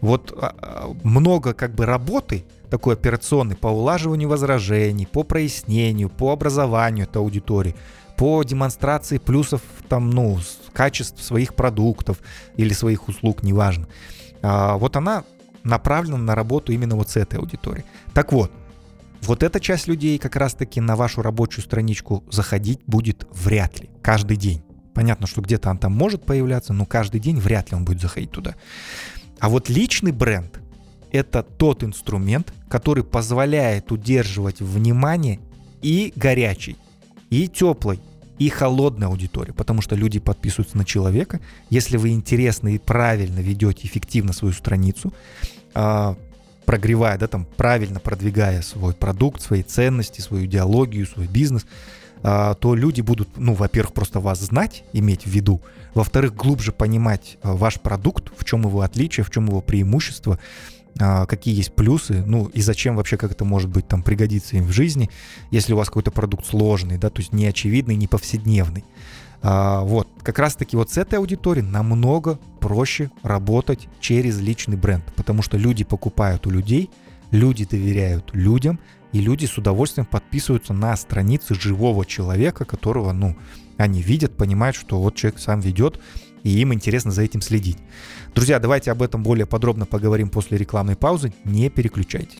вот 0.00 0.32
а, 0.36 0.94
много 1.02 1.52
как 1.52 1.74
бы 1.74 1.84
работы 1.84 2.44
такой 2.70 2.94
операционной 2.94 3.56
по 3.56 3.68
улаживанию 3.68 4.28
возражений, 4.28 5.06
по 5.06 5.24
прояснению, 5.24 6.10
по 6.10 6.32
образованию 6.32 7.04
этой 7.04 7.18
аудитории– 7.18 7.74
по 8.16 8.42
демонстрации 8.42 9.18
плюсов 9.18 9.62
там, 9.88 10.10
ну, 10.10 10.38
качеств 10.72 11.22
своих 11.22 11.54
продуктов 11.54 12.18
или 12.56 12.72
своих 12.72 13.08
услуг, 13.08 13.42
неважно. 13.42 13.88
А, 14.42 14.76
вот 14.76 14.96
она 14.96 15.24
направлена 15.64 16.18
на 16.18 16.34
работу 16.34 16.72
именно 16.72 16.96
вот 16.96 17.10
с 17.10 17.16
этой 17.16 17.38
аудиторией. 17.38 17.84
Так 18.14 18.32
вот, 18.32 18.52
вот 19.22 19.42
эта 19.42 19.60
часть 19.60 19.88
людей 19.88 20.18
как 20.18 20.36
раз-таки 20.36 20.80
на 20.80 20.96
вашу 20.96 21.22
рабочую 21.22 21.64
страничку 21.64 22.24
заходить 22.30 22.80
будет 22.86 23.26
вряд 23.32 23.80
ли, 23.80 23.90
каждый 24.02 24.36
день. 24.36 24.62
Понятно, 24.94 25.26
что 25.26 25.42
где-то 25.42 25.68
он 25.68 25.78
там 25.78 25.92
может 25.92 26.24
появляться, 26.24 26.72
но 26.72 26.86
каждый 26.86 27.20
день 27.20 27.38
вряд 27.38 27.70
ли 27.70 27.76
он 27.76 27.84
будет 27.84 28.00
заходить 28.00 28.30
туда. 28.30 28.54
А 29.40 29.48
вот 29.48 29.68
личный 29.68 30.12
бренд– 30.12 30.60
это 31.12 31.42
тот 31.42 31.84
инструмент, 31.84 32.52
который 32.68 33.04
позволяет 33.04 33.92
удерживать 33.92 34.60
внимание 34.60 35.40
и 35.82 36.12
горячий, 36.16 36.76
и 37.30 37.48
теплой, 37.48 38.00
и 38.38 38.48
холодной 38.48 39.06
аудитории, 39.06 39.52
потому 39.52 39.80
что 39.80 39.96
люди 39.96 40.18
подписываются 40.18 40.76
на 40.76 40.84
человека. 40.84 41.40
Если 41.70 41.96
вы 41.96 42.10
интересно 42.10 42.68
и 42.68 42.78
правильно 42.78 43.40
ведете 43.40 43.86
эффективно 43.86 44.32
свою 44.32 44.52
страницу, 44.52 45.12
а, 45.74 46.16
прогревая, 46.66 47.16
да, 47.16 47.28
там, 47.28 47.46
правильно 47.56 48.00
продвигая 48.00 48.60
свой 48.60 48.92
продукт, 48.92 49.40
свои 49.40 49.62
ценности, 49.62 50.20
свою 50.20 50.46
идеологию, 50.46 51.06
свой 51.06 51.26
бизнес, 51.26 51.64
а, 52.22 52.54
то 52.54 52.74
люди 52.74 53.00
будут, 53.00 53.28
ну, 53.36 53.54
во-первых, 53.54 53.94
просто 53.94 54.20
вас 54.20 54.40
знать, 54.40 54.84
иметь 54.92 55.24
в 55.24 55.30
виду, 55.30 55.62
во-вторых, 55.94 56.34
глубже 56.34 56.72
понимать 56.72 57.38
а, 57.42 57.54
ваш 57.54 57.80
продукт, 57.80 58.32
в 58.36 58.44
чем 58.44 58.62
его 58.62 58.82
отличие, 58.82 59.24
в 59.24 59.30
чем 59.30 59.46
его 59.46 59.60
преимущество, 59.60 60.38
какие 60.98 61.54
есть 61.54 61.74
плюсы, 61.74 62.22
ну 62.26 62.46
и 62.46 62.60
зачем 62.60 62.96
вообще 62.96 63.16
как 63.16 63.32
это 63.32 63.44
может 63.44 63.70
быть 63.70 63.86
там 63.86 64.02
пригодиться 64.02 64.56
им 64.56 64.64
в 64.64 64.72
жизни, 64.72 65.10
если 65.50 65.72
у 65.72 65.76
вас 65.76 65.88
какой-то 65.88 66.10
продукт 66.10 66.46
сложный, 66.46 66.98
да, 66.98 67.10
то 67.10 67.20
есть 67.20 67.32
неочевидный, 67.32 67.96
не 67.96 68.06
повседневный. 68.06 68.84
А, 69.42 69.82
вот, 69.82 70.08
как 70.22 70.38
раз-таки 70.38 70.76
вот 70.76 70.90
с 70.90 70.96
этой 70.96 71.18
аудиторией 71.18 71.66
намного 71.66 72.38
проще 72.60 73.10
работать 73.22 73.88
через 74.00 74.40
личный 74.40 74.76
бренд, 74.76 75.04
потому 75.14 75.42
что 75.42 75.56
люди 75.56 75.84
покупают 75.84 76.46
у 76.46 76.50
людей, 76.50 76.90
люди 77.30 77.64
доверяют 77.64 78.30
людям, 78.32 78.80
и 79.12 79.20
люди 79.20 79.46
с 79.46 79.56
удовольствием 79.56 80.06
подписываются 80.06 80.72
на 80.72 80.96
страницы 80.96 81.54
живого 81.54 82.04
человека, 82.04 82.64
которого, 82.64 83.12
ну, 83.12 83.36
они 83.76 84.02
видят, 84.02 84.36
понимают, 84.36 84.76
что 84.76 85.00
вот 85.00 85.14
человек 85.14 85.38
сам 85.38 85.60
ведет, 85.60 86.00
и 86.46 86.60
им 86.60 86.72
интересно 86.72 87.10
за 87.10 87.22
этим 87.22 87.42
следить. 87.42 87.78
Друзья, 88.32 88.60
давайте 88.60 88.92
об 88.92 89.02
этом 89.02 89.24
более 89.24 89.46
подробно 89.46 89.84
поговорим 89.84 90.28
после 90.28 90.56
рекламной 90.56 90.94
паузы. 90.94 91.32
Не 91.44 91.70
переключайтесь. 91.70 92.38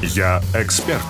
Я 0.00 0.42
эксперт. 0.54 1.02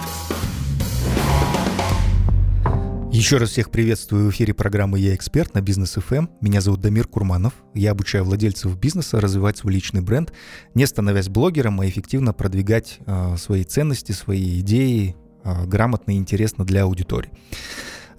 Еще 3.12 3.37
раз 3.37 3.50
всех 3.50 3.71
приветствую 3.71 4.26
в 4.26 4.31
эфире 4.31 4.54
программы 4.54 4.99
«Я 4.99 5.14
эксперт» 5.14 5.54
на 5.54 5.61
Бизнес 5.61 5.92
ФМ. 5.92 6.14
Эм. 6.14 6.31
Меня 6.40 6.62
зовут 6.62 6.81
Дамир 6.81 7.07
Курманов. 7.07 7.52
Я 7.75 7.92
обучаю 7.92 8.25
владельцев 8.25 8.76
бизнеса 8.76 9.21
развивать 9.21 9.59
свой 9.59 9.75
личный 9.75 10.00
бренд, 10.00 10.33
не 10.75 10.87
становясь 10.87 11.28
блогером, 11.28 11.81
а 11.81 11.87
эффективно 11.87 12.33
продвигать 12.33 12.99
э, 13.07 13.37
свои 13.37 13.64
ценности, 13.64 14.12
свои 14.12 14.61
идеи, 14.61 15.14
грамотно 15.44 16.12
и 16.12 16.16
интересно 16.16 16.64
для 16.64 16.84
аудитории. 16.84 17.30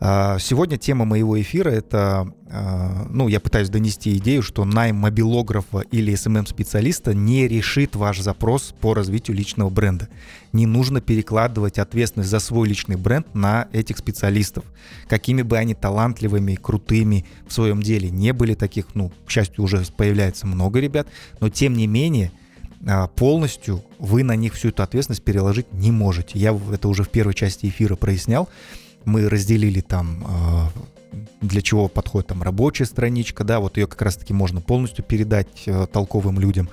А, 0.06 0.38
сегодня 0.38 0.78
тема 0.78 1.06
моего 1.06 1.40
эфира 1.40 1.70
это, 1.70 2.28
а, 2.52 3.08
ну, 3.10 3.30
я 3.30 3.40
пытаюсь 3.40 3.70
донести 3.70 4.18
идею, 4.18 4.42
что 4.42 4.66
найм 4.66 4.98
мобилографа 4.98 5.80
или 5.92 6.14
SMM-специалиста 6.14 7.14
не 7.14 7.48
решит 7.48 7.96
ваш 7.96 8.20
запрос 8.20 8.76
по 8.82 8.94
развитию 8.94 9.38
личного 9.38 9.70
бренда. 9.70 10.10
Не 10.52 10.66
нужно 10.66 11.00
перекладывать 11.00 11.80
ответственность 11.80 12.30
за 12.30 12.40
свой 12.40 12.68
личный 12.68 12.98
бренд 12.98 13.34
на 13.34 13.70
этих 13.72 13.98
специалистов. 13.98 14.66
Какими 15.08 15.42
бы 15.42 15.58
они 15.58 15.74
талантливыми, 15.74 16.56
крутыми 16.56 17.26
в 17.48 17.54
своем 17.54 17.82
деле 17.82 18.10
не 18.10 18.34
были, 18.34 18.56
таких, 18.56 18.96
ну, 18.96 19.10
к 19.26 19.32
счастью, 19.32 19.64
уже 19.64 19.86
появляется 19.96 20.46
много 20.48 20.82
ребят, 20.82 21.08
но 21.40 21.48
тем 21.48 21.78
не 21.78 21.88
менее– 21.88 22.34
полностью 23.16 23.84
вы 24.00 24.24
на 24.24 24.36
них 24.36 24.54
всю 24.54 24.70
эту 24.70 24.84
ответственность 24.84 25.24
переложить 25.24 25.72
не 25.74 25.92
можете. 25.92 26.38
Я 26.38 26.58
это 26.72 26.88
уже 26.88 27.04
в 27.04 27.10
первой 27.10 27.34
части 27.34 27.68
эфира 27.68 27.96
прояснял. 27.96 28.50
Мы 29.06 29.30
разделили 29.30 29.82
там 29.82 30.26
а, 30.28 30.70
для 31.42 31.62
чего 31.62 31.88
подходит 31.88 32.28
там 32.28 32.44
рабочая 32.44 32.86
страничка, 32.86 33.44
да, 33.44 33.60
вот 33.60 33.78
ее 33.78 33.88
как 33.88 34.02
раз-таки 34.02 34.34
можно 34.34 34.62
полностью 34.62 35.04
передать 35.04 35.64
э, 35.66 35.88
толковым 35.92 36.40
людям. 36.40 36.70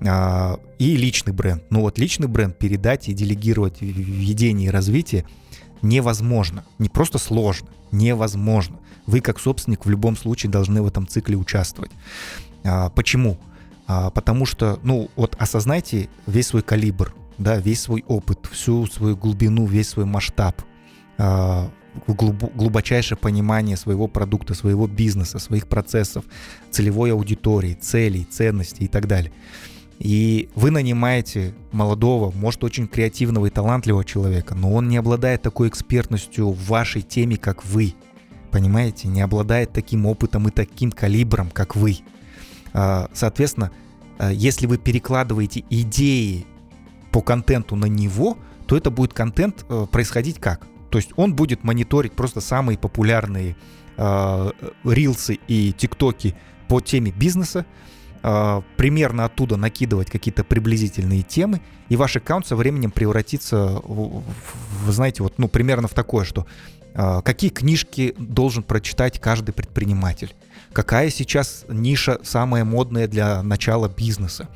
А, 0.00 0.58
и 0.78 0.96
личный 0.96 1.32
бренд. 1.32 1.62
Ну 1.70 1.80
вот 1.80 1.98
личный 1.98 2.28
бренд 2.28 2.56
передать 2.56 3.08
и 3.08 3.14
делегировать 3.14 3.80
в 3.80 3.84
ведении 3.84 4.66
и 4.66 4.70
развитии 4.70 5.24
невозможно. 5.82 6.64
Не 6.78 6.88
просто 6.88 7.18
сложно, 7.18 7.68
невозможно. 7.92 8.78
Вы 9.06 9.20
как 9.20 9.40
собственник 9.40 9.86
в 9.86 9.90
любом 9.90 10.16
случае 10.16 10.50
должны 10.50 10.82
в 10.82 10.86
этом 10.86 11.06
цикле 11.06 11.36
участвовать. 11.36 11.90
Почему? 12.94 13.38
А, 13.88 14.10
потому 14.10 14.44
что, 14.44 14.78
ну, 14.82 15.08
вот 15.16 15.34
осознайте 15.38 16.10
весь 16.26 16.48
свой 16.48 16.62
калибр, 16.62 17.14
да, 17.38 17.56
весь 17.56 17.80
свой 17.80 18.04
опыт, 18.06 18.46
всю 18.52 18.86
свою 18.86 19.16
глубину, 19.16 19.64
весь 19.64 19.88
свой 19.88 20.04
масштаб, 20.04 20.60
а, 21.16 21.70
глубочайшее 22.06 23.16
понимание 23.16 23.78
своего 23.78 24.06
продукта, 24.06 24.52
своего 24.52 24.86
бизнеса, 24.86 25.38
своих 25.38 25.66
процессов, 25.68 26.24
целевой 26.70 27.12
аудитории, 27.12 27.72
целей, 27.72 28.24
ценностей 28.24 28.84
и 28.84 28.88
так 28.88 29.06
далее. 29.06 29.32
И 29.98 30.50
вы 30.54 30.70
нанимаете 30.70 31.54
молодого, 31.72 32.30
может, 32.30 32.62
очень 32.64 32.88
креативного 32.88 33.46
и 33.46 33.50
талантливого 33.50 34.04
человека, 34.04 34.54
но 34.54 34.70
он 34.70 34.90
не 34.90 34.98
обладает 34.98 35.40
такой 35.40 35.68
экспертностью 35.68 36.50
в 36.50 36.66
вашей 36.66 37.00
теме, 37.00 37.38
как 37.38 37.64
вы. 37.64 37.94
Понимаете? 38.50 39.08
Не 39.08 39.22
обладает 39.22 39.72
таким 39.72 40.04
опытом 40.04 40.46
и 40.48 40.50
таким 40.50 40.92
калибром, 40.92 41.50
как 41.50 41.74
вы. 41.74 41.98
А, 42.72 43.08
соответственно, 43.12 43.70
а, 44.18 44.30
если 44.30 44.66
вы 44.66 44.78
перекладываете 44.78 45.64
идеи 45.70 46.46
по 47.12 47.22
контенту 47.22 47.76
на 47.76 47.86
него, 47.86 48.38
то 48.66 48.76
это 48.76 48.90
будет 48.90 49.14
контент 49.14 49.64
э, 49.70 49.86
происходить 49.90 50.38
как? 50.38 50.66
То 50.90 50.98
есть 50.98 51.10
он 51.16 51.34
будет 51.34 51.64
мониторить 51.64 52.12
просто 52.12 52.42
самые 52.42 52.76
популярные 52.76 53.56
э, 53.96 54.50
рилсы 54.84 55.38
и 55.48 55.72
тиктоки 55.72 56.34
по 56.68 56.80
теме 56.80 57.10
бизнеса, 57.10 57.64
примерно 58.76 59.24
оттуда 59.24 59.56
накидывать 59.56 60.10
какие-то 60.10 60.42
приблизительные 60.42 61.22
темы, 61.22 61.60
и 61.88 61.96
ваш 61.96 62.16
аккаунт 62.16 62.46
со 62.46 62.56
временем 62.56 62.90
превратится, 62.90 63.80
в, 63.84 64.22
в, 64.84 64.90
знаете, 64.90 65.22
вот, 65.22 65.38
ну, 65.38 65.48
примерно 65.48 65.88
в 65.88 65.94
такое, 65.94 66.24
что 66.24 66.46
э, 66.94 67.22
какие 67.24 67.50
книжки 67.50 68.14
должен 68.18 68.62
прочитать 68.62 69.18
каждый 69.18 69.52
предприниматель, 69.52 70.34
какая 70.72 71.10
сейчас 71.10 71.64
ниша 71.68 72.18
самая 72.22 72.64
модная 72.64 73.08
для 73.08 73.42
начала 73.42 73.88
бизнеса. 73.88 74.48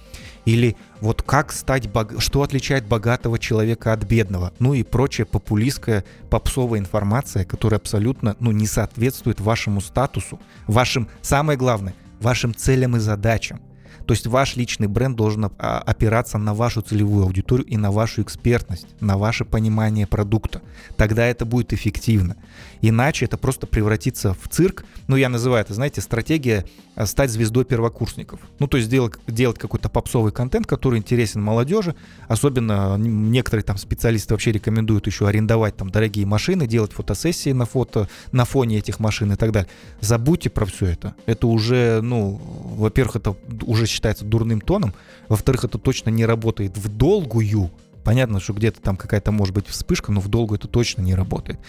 Или 0.45 0.77
вот 1.01 1.23
как 1.23 1.53
стать, 1.53 1.89
бог... 1.89 2.21
что 2.21 2.43
отличает 2.43 2.87
богатого 2.87 3.39
человека 3.39 3.93
от 3.93 4.05
бедного, 4.05 4.53
ну 4.59 4.75
и 4.75 4.83
прочая 4.83 5.25
популистская 5.25 6.05
попсовая 6.31 6.81
информация, 6.81 7.45
которая 7.45 7.79
абсолютно 7.79 8.37
ну, 8.41 8.51
не 8.51 8.67
соответствует 8.67 9.41
вашему 9.41 9.81
статусу, 9.81 10.41
вашим, 10.67 11.09
самое 11.21 11.57
главное, 11.57 11.95
вашим 12.21 12.55
целям 12.55 12.97
и 12.97 13.01
задачам. 13.01 13.61
То 14.03 14.13
есть 14.13 14.27
ваш 14.27 14.57
личный 14.57 14.87
бренд 14.87 15.17
должен 15.17 15.45
а, 15.45 15.79
опираться 15.79 16.39
на 16.39 16.55
вашу 16.55 16.83
целевую 16.83 17.25
аудиторию 17.25 17.67
и 17.67 17.77
на 17.77 17.91
вашу 17.91 18.23
экспертность, 18.23 18.87
на 19.01 19.17
ваше 19.17 19.45
понимание 19.45 20.07
продукта. 20.07 20.63
Тогда 20.97 21.27
это 21.27 21.45
будет 21.45 21.73
эффективно. 21.73 22.37
Иначе 22.81 23.27
это 23.27 23.39
просто 23.39 23.67
превратится 23.67 24.35
в 24.35 24.49
цирк. 24.49 24.85
Ну, 25.07 25.17
я 25.17 25.29
называю 25.29 25.63
это, 25.63 25.73
знаете, 25.73 26.01
стратегия 26.01 26.65
а, 26.95 27.07
стать 27.07 27.31
звездой 27.31 27.65
первокурсников. 27.65 28.41
Ну, 28.59 28.67
то 28.67 28.77
есть 28.77 28.89
делать, 28.91 29.15
делать 29.27 29.59
какой-то 29.59 29.89
попсовый 29.89 30.33
контент, 30.33 30.67
который 30.67 30.99
интересен 30.99 31.41
молодежи. 31.43 31.95
Особенно 32.29 32.97
некоторые 32.99 33.65
там 33.65 33.77
специалисты 33.77 34.35
вообще 34.35 34.53
рекомендуют 34.53 35.07
еще 35.07 35.29
арендовать 35.29 35.77
там 35.77 35.91
дорогие 35.91 36.27
машины, 36.27 36.67
делать 36.67 36.93
фотосессии 36.93 37.53
на 37.53 37.67
фото, 37.67 38.09
на 38.33 38.45
фоне 38.45 38.79
этих 38.79 38.99
машин 38.99 39.33
и 39.33 39.37
так 39.37 39.53
далее. 39.53 39.71
Забудьте 40.01 40.51
про 40.51 40.67
все 40.67 40.87
это. 40.87 41.15
Это 41.27 41.47
уже, 41.47 42.01
ну, 42.03 42.41
во-первых, 42.77 43.17
это 43.17 43.37
уже 43.63 43.87
считается 43.93 44.25
дурным 44.25 44.61
тоном. 44.61 44.95
Во-вторых, 45.29 45.65
это 45.65 45.79
точно 45.79 46.11
не 46.11 46.27
работает 46.27 46.77
в 46.77 46.89
долгую. 46.89 47.71
Понятно, 48.05 48.41
что 48.41 48.53
где-то 48.53 48.81
там 48.81 48.97
какая-то 48.97 49.31
может 49.31 49.55
быть 49.55 49.69
вспышка, 49.69 50.11
но 50.11 50.21
в 50.21 50.29
долгу 50.29 50.57
это 50.57 50.67
точно 50.67 51.03
не 51.03 51.15
работает. 51.15 51.61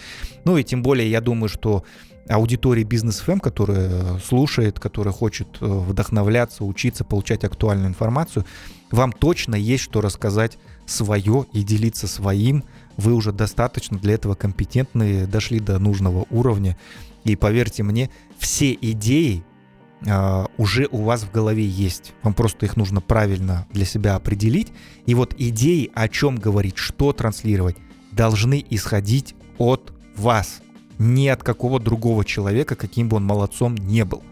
Ну 0.44 0.56
и 0.56 0.64
тем 0.64 0.82
более 0.82 1.08
я 1.08 1.20
думаю, 1.20 1.48
что 1.48 1.84
аудитории 2.28 2.84
бизнес 2.84 3.22
FM, 3.24 3.40
которая 3.40 4.18
слушает, 4.18 4.80
которая 4.80 5.12
хочет 5.12 5.48
э, 5.60 5.66
вдохновляться, 5.66 6.64
учиться, 6.64 7.04
получать 7.04 7.44
актуальную 7.44 7.88
информацию, 7.88 8.44
вам 8.90 9.12
точно 9.12 9.54
есть 9.54 9.84
что 9.84 10.00
рассказать 10.00 10.58
свое 10.86 11.46
и 11.52 11.62
делиться 11.62 12.06
своим. 12.08 12.64
Вы 12.96 13.14
уже 13.14 13.32
достаточно 13.32 13.98
для 13.98 14.14
этого 14.14 14.34
компетентны, 14.34 15.26
дошли 15.26 15.60
до 15.60 15.78
нужного 15.78 16.26
уровня. 16.30 16.76
И 17.24 17.36
поверьте 17.36 17.82
мне, 17.82 18.10
все 18.38 18.72
идеи 18.72 19.44
уже 20.58 20.88
у 20.90 21.02
вас 21.02 21.22
в 21.22 21.30
голове 21.30 21.64
есть. 21.64 22.12
Вам 22.22 22.34
просто 22.34 22.66
их 22.66 22.76
нужно 22.76 23.00
правильно 23.00 23.66
для 23.72 23.84
себя 23.84 24.16
определить. 24.16 24.72
И 25.06 25.14
вот 25.14 25.34
идеи, 25.38 25.90
о 25.94 26.08
чем 26.08 26.36
говорить, 26.36 26.76
что 26.76 27.12
транслировать, 27.12 27.76
должны 28.12 28.64
исходить 28.70 29.34
от 29.58 29.92
вас, 30.16 30.60
не 30.98 31.28
от 31.28 31.42
какого 31.42 31.80
другого 31.80 32.24
человека, 32.24 32.76
каким 32.76 33.08
бы 33.08 33.16
он 33.16 33.24
молодцом 33.24 33.74
не 33.74 34.04
был. 34.04 34.22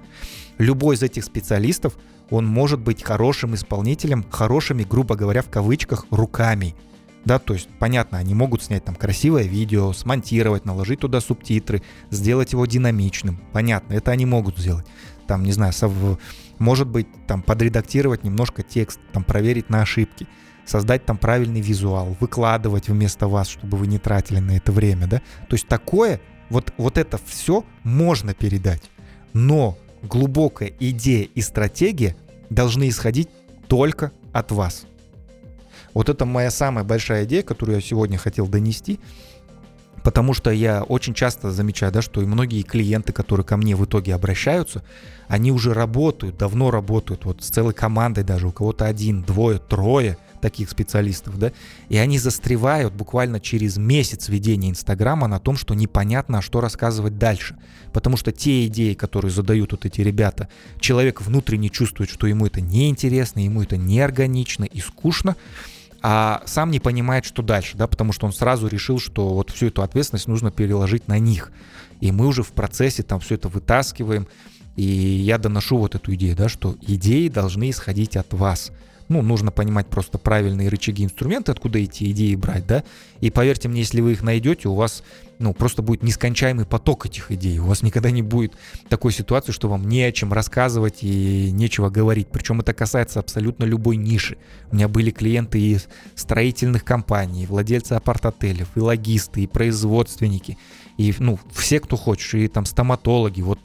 Любой 0.58 0.96
из 0.96 1.02
этих 1.02 1.24
специалистов, 1.24 1.96
он 2.30 2.46
может 2.46 2.80
быть 2.80 3.02
хорошим 3.02 3.54
исполнителем, 3.54 4.24
хорошими, 4.30 4.84
грубо 4.84 5.16
говоря, 5.16 5.42
в 5.42 5.50
кавычках, 5.50 6.06
руками– 6.10 6.74
да, 7.24 7.38
то 7.38 7.54
есть, 7.54 7.68
понятно, 7.78 8.18
они 8.18 8.34
могут 8.34 8.62
снять 8.62 8.84
там 8.84 8.96
красивое 8.96 9.44
видео, 9.44 9.92
смонтировать, 9.92 10.64
наложить 10.64 11.00
туда 11.00 11.20
субтитры, 11.20 11.82
сделать 12.10 12.52
его 12.52 12.66
динамичным. 12.66 13.40
Понятно, 13.52 13.94
это 13.94 14.10
они 14.10 14.26
могут 14.26 14.58
сделать. 14.58 14.86
Там, 15.32 15.44
не 15.44 15.52
знаю, 15.52 15.72
может 16.58 16.88
быть, 16.88 17.06
там 17.26 17.40
подредактировать 17.40 18.22
немножко 18.22 18.62
текст, 18.62 19.00
там 19.14 19.24
проверить 19.24 19.70
на 19.70 19.80
ошибки, 19.80 20.26
создать 20.66 21.06
там 21.06 21.16
правильный 21.16 21.62
визуал, 21.62 22.14
выкладывать 22.20 22.90
вместо 22.90 23.28
вас, 23.28 23.48
чтобы 23.48 23.78
вы 23.78 23.86
не 23.86 23.98
тратили 23.98 24.40
на 24.40 24.58
это 24.58 24.72
время, 24.72 25.06
да. 25.06 25.22
То 25.48 25.54
есть 25.54 25.66
такое, 25.68 26.20
вот, 26.50 26.74
вот 26.76 26.98
это 26.98 27.18
все 27.24 27.64
можно 27.82 28.34
передать, 28.34 28.82
но 29.32 29.78
глубокая 30.02 30.70
идея 30.78 31.26
и 31.34 31.40
стратегия 31.40 32.14
должны 32.50 32.90
исходить 32.90 33.30
только 33.68 34.12
от 34.34 34.52
вас. 34.52 34.84
Вот 35.94 36.10
это 36.10 36.26
моя 36.26 36.50
самая 36.50 36.84
большая 36.84 37.24
идея, 37.24 37.42
которую 37.42 37.76
я 37.76 37.80
сегодня 37.80 38.18
хотел 38.18 38.48
донести. 38.48 39.00
Потому 40.02 40.34
что 40.34 40.50
я 40.50 40.82
очень 40.82 41.14
часто 41.14 41.50
замечаю, 41.52 41.92
да, 41.92 42.02
что 42.02 42.20
и 42.22 42.26
многие 42.26 42.62
клиенты, 42.62 43.12
которые 43.12 43.44
ко 43.46 43.56
мне 43.56 43.76
в 43.76 43.84
итоге 43.84 44.14
обращаются, 44.14 44.82
они 45.28 45.52
уже 45.52 45.72
работают, 45.72 46.36
давно 46.36 46.70
работают, 46.70 47.24
вот 47.24 47.42
с 47.42 47.48
целой 47.48 47.72
командой 47.72 48.24
даже, 48.24 48.48
у 48.48 48.52
кого-то 48.52 48.86
один, 48.86 49.22
двое, 49.22 49.58
трое 49.58 50.18
таких 50.42 50.68
специалистов, 50.68 51.38
да, 51.38 51.52
и 51.88 51.96
они 51.96 52.18
застревают 52.18 52.92
буквально 52.92 53.38
через 53.38 53.76
месяц 53.76 54.28
ведения 54.28 54.70
Инстаграма 54.70 55.28
на 55.28 55.38
том, 55.38 55.56
что 55.56 55.74
непонятно, 55.74 56.38
а 56.38 56.42
что 56.42 56.60
рассказывать 56.60 57.16
дальше. 57.16 57.56
Потому 57.92 58.16
что 58.16 58.32
те 58.32 58.66
идеи, 58.66 58.94
которые 58.94 59.30
задают 59.30 59.70
вот 59.70 59.86
эти 59.86 60.00
ребята, 60.00 60.48
человек 60.80 61.22
внутренне 61.22 61.68
чувствует, 61.68 62.10
что 62.10 62.26
ему 62.26 62.46
это 62.46 62.60
неинтересно, 62.60 63.40
ему 63.40 63.62
это 63.62 63.76
неорганично 63.76 64.64
и 64.64 64.80
скучно, 64.80 65.36
а 66.02 66.42
сам 66.46 66.70
не 66.70 66.80
понимает, 66.80 67.24
что 67.24 67.42
дальше, 67.42 67.76
да, 67.76 67.86
потому 67.86 68.12
что 68.12 68.26
он 68.26 68.32
сразу 68.32 68.66
решил, 68.66 68.98
что 68.98 69.28
вот 69.28 69.50
всю 69.50 69.66
эту 69.66 69.82
ответственность 69.82 70.26
нужно 70.26 70.50
переложить 70.50 71.06
на 71.06 71.18
них. 71.18 71.52
И 72.00 72.10
мы 72.10 72.26
уже 72.26 72.42
в 72.42 72.50
процессе 72.50 73.04
там 73.04 73.20
все 73.20 73.36
это 73.36 73.48
вытаскиваем, 73.48 74.26
и 74.74 74.82
я 74.82 75.38
доношу 75.38 75.78
вот 75.78 75.94
эту 75.94 76.14
идею, 76.14 76.34
да, 76.34 76.48
что 76.48 76.76
идеи 76.80 77.28
должны 77.28 77.70
исходить 77.70 78.16
от 78.16 78.32
вас 78.34 78.72
ну, 79.12 79.22
нужно 79.22 79.50
понимать 79.50 79.86
просто 79.86 80.18
правильные 80.18 80.68
рычаги, 80.68 81.04
инструменты, 81.04 81.52
откуда 81.52 81.78
эти 81.78 82.10
идеи 82.10 82.34
брать, 82.34 82.66
да, 82.66 82.82
и 83.20 83.30
поверьте 83.30 83.68
мне, 83.68 83.80
если 83.80 84.00
вы 84.00 84.12
их 84.12 84.22
найдете, 84.22 84.68
у 84.68 84.74
вас, 84.74 85.02
ну, 85.38 85.52
просто 85.52 85.82
будет 85.82 86.02
нескончаемый 86.02 86.64
поток 86.64 87.06
этих 87.06 87.30
идей, 87.30 87.58
у 87.58 87.66
вас 87.66 87.82
никогда 87.82 88.10
не 88.10 88.22
будет 88.22 88.54
такой 88.88 89.12
ситуации, 89.12 89.52
что 89.52 89.68
вам 89.68 89.88
не 89.88 90.02
о 90.02 90.12
чем 90.12 90.32
рассказывать 90.32 90.98
и 91.02 91.50
нечего 91.52 91.90
говорить, 91.90 92.28
причем 92.32 92.60
это 92.60 92.72
касается 92.72 93.20
абсолютно 93.20 93.64
любой 93.64 93.96
ниши. 93.96 94.38
У 94.70 94.76
меня 94.76 94.88
были 94.88 95.10
клиенты 95.10 95.60
из 95.60 95.88
строительных 96.14 96.84
компаний, 96.84 97.46
владельцы 97.46 97.92
апарт-отелев, 97.92 98.68
и 98.74 98.80
логисты, 98.80 99.42
и 99.42 99.46
производственники, 99.46 100.56
и, 100.96 101.14
ну, 101.18 101.38
все, 101.52 101.80
кто 101.80 101.96
хочешь, 101.96 102.34
и 102.34 102.48
там 102.48 102.64
стоматологи, 102.64 103.42
вот 103.42 103.58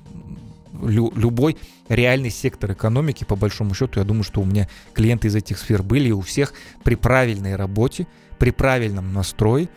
лю, 0.81 1.11
любой 1.15 1.57
реальный 1.89 2.29
сектор 2.29 2.73
экономики, 2.73 3.23
по 3.23 3.35
большому 3.35 3.73
счету, 3.73 3.99
я 3.99 4.05
думаю, 4.05 4.23
что 4.23 4.41
у 4.41 4.45
меня 4.45 4.67
клиенты 4.93 5.27
из 5.27 5.35
этих 5.35 5.57
сфер 5.57 5.83
были, 5.83 6.09
и 6.09 6.11
у 6.11 6.21
всех 6.21 6.53
при 6.83 6.95
правильной 6.95 7.55
работе, 7.55 8.07
при 8.39 8.51
правильном 8.51 9.13
настрое 9.13 9.69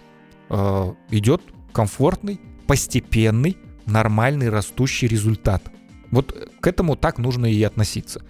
э, 0.49 0.93
идет 1.11 1.43
комфортный, 1.73 2.41
постепенный, 2.67 3.57
нормальный 3.87 4.49
растущий 4.49 5.09
результат. 5.09 5.63
Вот 6.11 6.37
к 6.61 6.67
этому 6.67 6.97
так 6.97 7.19
нужно 7.19 7.47
и 7.47 7.63
относиться. 7.63 8.23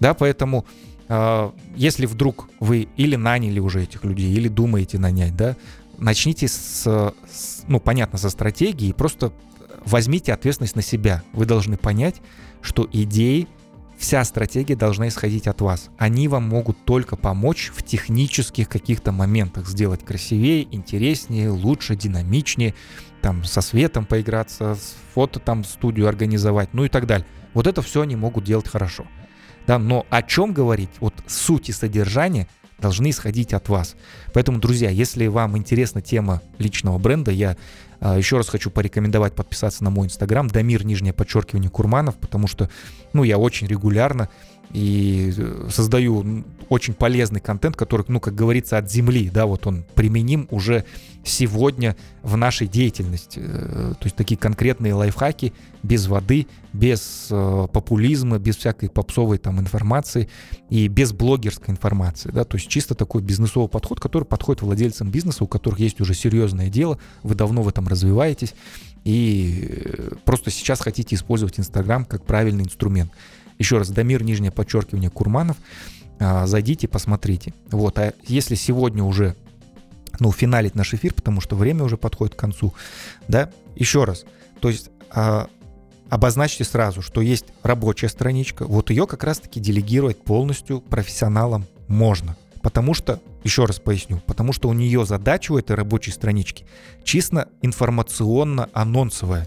Да, 0.00 0.14
поэтому 0.14 0.66
э, 1.08 1.50
если 1.76 2.06
вдруг 2.06 2.48
вы 2.58 2.88
или 2.96 3.16
наняли 3.16 3.60
уже 3.60 3.82
этих 3.82 4.04
людей, 4.04 4.32
или 4.32 4.48
думаете 4.48 4.98
нанять, 4.98 5.36
да, 5.36 5.56
начните 6.00 6.48
с, 6.48 6.82
с 6.82 7.64
ну, 7.68 7.78
понятно, 7.80 8.18
со 8.18 8.30
стратегии, 8.30 8.92
просто 8.92 9.32
возьмите 9.84 10.32
ответственность 10.32 10.76
на 10.76 10.82
себя. 10.82 11.22
Вы 11.32 11.46
должны 11.46 11.76
понять, 11.76 12.20
что 12.62 12.88
идеи, 12.92 13.46
вся 13.98 14.24
стратегия 14.24 14.76
должна 14.76 15.08
исходить 15.08 15.46
от 15.46 15.60
вас. 15.60 15.90
Они 15.98 16.26
вам 16.26 16.48
могут 16.48 16.84
только 16.84 17.16
помочь 17.16 17.70
в 17.74 17.82
технических 17.82 18.68
каких-то 18.68 19.12
моментах 19.12 19.68
сделать 19.68 20.04
красивее, 20.04 20.66
интереснее, 20.74 21.50
лучше, 21.50 21.96
динамичнее, 21.96 22.74
там 23.20 23.44
со 23.44 23.60
светом 23.60 24.06
поиграться, 24.06 24.74
с 24.74 24.96
фото 25.14 25.38
там 25.38 25.64
студию 25.64 26.08
организовать, 26.08 26.72
ну 26.72 26.84
и 26.84 26.88
так 26.88 27.06
далее. 27.06 27.26
Вот 27.52 27.66
это 27.66 27.82
все 27.82 28.02
они 28.02 28.16
могут 28.16 28.44
делать 28.44 28.68
хорошо. 28.68 29.06
Да, 29.66 29.78
но 29.78 30.06
о 30.08 30.22
чем 30.22 30.52
говорить, 30.54 30.90
вот 31.00 31.14
суть 31.26 31.68
и 31.68 31.72
содержание 31.72 32.48
должны 32.80 33.10
исходить 33.10 33.52
от 33.54 33.68
вас. 33.68 33.94
Поэтому, 34.32 34.58
друзья, 34.58 34.90
если 34.90 35.26
вам 35.26 35.56
интересна 35.56 36.00
тема 36.00 36.42
личного 36.58 36.98
бренда, 36.98 37.30
я 37.30 37.56
а, 38.00 38.16
Еще 38.16 38.38
раз 38.38 38.48
хочу 38.48 38.70
порекомендовать 38.70 39.34
подписаться 39.34 39.84
на 39.84 39.90
мой 39.90 40.06
инстаграм, 40.06 40.48
Дамир, 40.48 40.84
нижнее 40.84 41.12
подчеркивание, 41.12 41.70
Курманов, 41.70 42.16
потому 42.16 42.46
что, 42.46 42.70
ну, 43.12 43.24
я 43.24 43.36
очень 43.36 43.66
регулярно 43.66 44.30
и 44.72 45.32
э, 45.36 45.68
создаю 45.70 46.44
очень 46.68 46.94
полезный 46.94 47.40
контент, 47.40 47.76
который, 47.76 48.04
ну, 48.08 48.20
как 48.20 48.34
говорится, 48.34 48.78
от 48.78 48.90
земли, 48.90 49.28
да, 49.28 49.46
вот 49.46 49.66
он 49.66 49.84
применим 49.94 50.46
уже 50.50 50.84
сегодня 51.24 51.96
в 52.22 52.36
нашей 52.36 52.68
деятельности. 52.68 53.40
Э, 53.42 53.94
то 53.98 54.04
есть 54.04 54.14
такие 54.14 54.38
конкретные 54.38 54.94
лайфхаки 54.94 55.52
без 55.82 56.06
воды, 56.06 56.46
без 56.72 57.26
э, 57.30 57.66
популизма, 57.72 58.38
без 58.38 58.56
всякой 58.56 58.90
попсовой 58.90 59.38
там 59.38 59.58
информации 59.58 60.28
и 60.68 60.86
без 60.86 61.12
блогерской 61.12 61.72
информации, 61.72 62.30
да, 62.30 62.44
то 62.44 62.56
есть 62.56 62.68
чисто 62.68 62.94
такой 62.94 63.22
бизнесовый 63.22 63.68
подход, 63.68 63.98
который 63.98 64.24
подходит 64.24 64.62
владельцам 64.62 65.10
бизнеса, 65.10 65.42
у 65.42 65.48
которых 65.48 65.80
есть 65.80 66.00
уже 66.00 66.14
серьезное 66.14 66.68
дело, 66.68 66.98
вы 67.24 67.34
давно 67.34 67.62
в 67.62 67.68
этом 67.68 67.88
развиваетесь 67.88 68.54
и 69.04 69.90
просто 70.24 70.50
сейчас 70.50 70.80
хотите 70.80 71.16
использовать 71.16 71.58
Инстаграм 71.58 72.04
как 72.04 72.24
правильный 72.24 72.64
инструмент. 72.64 73.10
Еще 73.60 73.76
раз, 73.76 73.90
Дамир, 73.90 74.24
нижнее 74.24 74.50
подчеркивание, 74.50 75.10
Курманов. 75.10 75.58
А, 76.18 76.46
зайдите, 76.46 76.88
посмотрите. 76.88 77.52
Вот, 77.70 77.98
а 77.98 78.14
если 78.26 78.54
сегодня 78.54 79.04
уже 79.04 79.36
ну, 80.18 80.32
финалить 80.32 80.74
наш 80.74 80.94
эфир, 80.94 81.12
потому 81.12 81.42
что 81.42 81.56
время 81.56 81.84
уже 81.84 81.98
подходит 81.98 82.34
к 82.34 82.38
концу, 82.38 82.72
да, 83.28 83.50
еще 83.76 84.04
раз, 84.04 84.24
то 84.60 84.70
есть 84.70 84.88
а, 85.10 85.48
обозначьте 86.08 86.64
сразу, 86.64 87.02
что 87.02 87.20
есть 87.20 87.46
рабочая 87.62 88.08
страничка, 88.08 88.64
вот 88.64 88.88
ее 88.88 89.06
как 89.06 89.24
раз-таки 89.24 89.60
делегировать 89.60 90.24
полностью 90.24 90.80
профессионалам 90.80 91.66
можно. 91.86 92.36
Потому 92.62 92.94
что, 92.94 93.20
еще 93.44 93.66
раз 93.66 93.78
поясню, 93.78 94.22
потому 94.26 94.54
что 94.54 94.70
у 94.70 94.72
нее 94.72 95.04
задача 95.04 95.52
у 95.52 95.58
этой 95.58 95.76
рабочей 95.76 96.12
странички 96.12 96.66
чисто 97.04 97.50
информационно-анонсовая. 97.60 99.46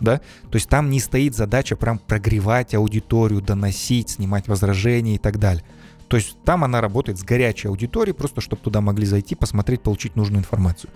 Да, 0.00 0.18
то 0.50 0.56
есть 0.56 0.68
там 0.68 0.90
не 0.90 1.00
стоит 1.00 1.34
задача 1.34 1.76
прям 1.76 1.98
прогревать 1.98 2.74
аудиторию, 2.74 3.40
доносить, 3.40 4.10
снимать 4.10 4.48
возражения 4.48 5.16
и 5.16 5.18
так 5.18 5.38
далее. 5.38 5.64
То 6.08 6.16
есть 6.16 6.36
там 6.44 6.64
она 6.64 6.80
работает 6.80 7.18
с 7.18 7.22
горячей 7.22 7.68
аудиторией, 7.68 8.14
просто 8.14 8.40
чтобы 8.40 8.62
туда 8.62 8.80
могли 8.80 9.06
зайти, 9.06 9.34
посмотреть, 9.34 9.82
получить 9.82 10.16
нужную 10.16 10.40
информацию. 10.40 10.90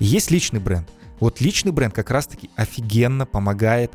Есть 0.00 0.30
личный 0.30 0.60
бренд. 0.60 0.88
Вот 1.20 1.40
личный 1.40 1.72
бренд 1.72 1.94
как 1.94 2.10
раз-таки 2.10 2.50
офигенно 2.56 3.26
помогает 3.26 3.92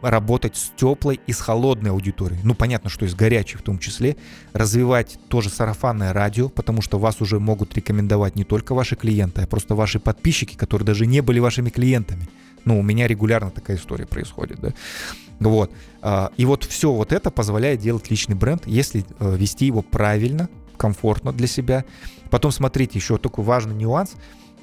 работать 0.00 0.56
с 0.56 0.72
теплой 0.76 1.20
и 1.26 1.32
с 1.32 1.40
холодной 1.40 1.90
аудиторией. 1.90 2.40
Ну, 2.44 2.54
понятно, 2.54 2.90
что 2.90 3.04
и 3.04 3.08
с 3.08 3.14
горячей 3.14 3.58
в 3.58 3.62
том 3.62 3.78
числе. 3.78 4.16
Развивать 4.52 5.18
тоже 5.28 5.50
сарафанное 5.50 6.12
радио, 6.12 6.48
потому 6.48 6.82
что 6.82 6.98
вас 6.98 7.20
уже 7.20 7.40
могут 7.40 7.74
рекомендовать 7.74 8.36
не 8.36 8.44
только 8.44 8.74
ваши 8.74 8.96
клиенты, 8.96 9.42
а 9.42 9.46
просто 9.46 9.74
ваши 9.74 9.98
подписчики, 9.98 10.56
которые 10.56 10.86
даже 10.86 11.06
не 11.06 11.20
были 11.20 11.38
вашими 11.38 11.70
клиентами. 11.70 12.28
Ну, 12.66 12.78
у 12.78 12.82
меня 12.82 13.06
регулярно 13.06 13.50
такая 13.50 13.78
история 13.78 14.06
происходит, 14.06 14.60
да. 14.60 14.74
Вот. 15.38 15.70
А, 16.02 16.30
и 16.36 16.44
вот 16.44 16.64
все 16.64 16.92
вот 16.92 17.12
это 17.12 17.30
позволяет 17.30 17.80
делать 17.80 18.10
личный 18.10 18.34
бренд, 18.34 18.66
если 18.66 19.04
э, 19.18 19.36
вести 19.36 19.66
его 19.66 19.82
правильно, 19.82 20.50
комфортно 20.76 21.32
для 21.32 21.46
себя. 21.46 21.84
Потом 22.30 22.50
смотрите, 22.50 22.98
еще 22.98 23.18
такой 23.18 23.44
важный 23.44 23.74
нюанс. 23.74 24.16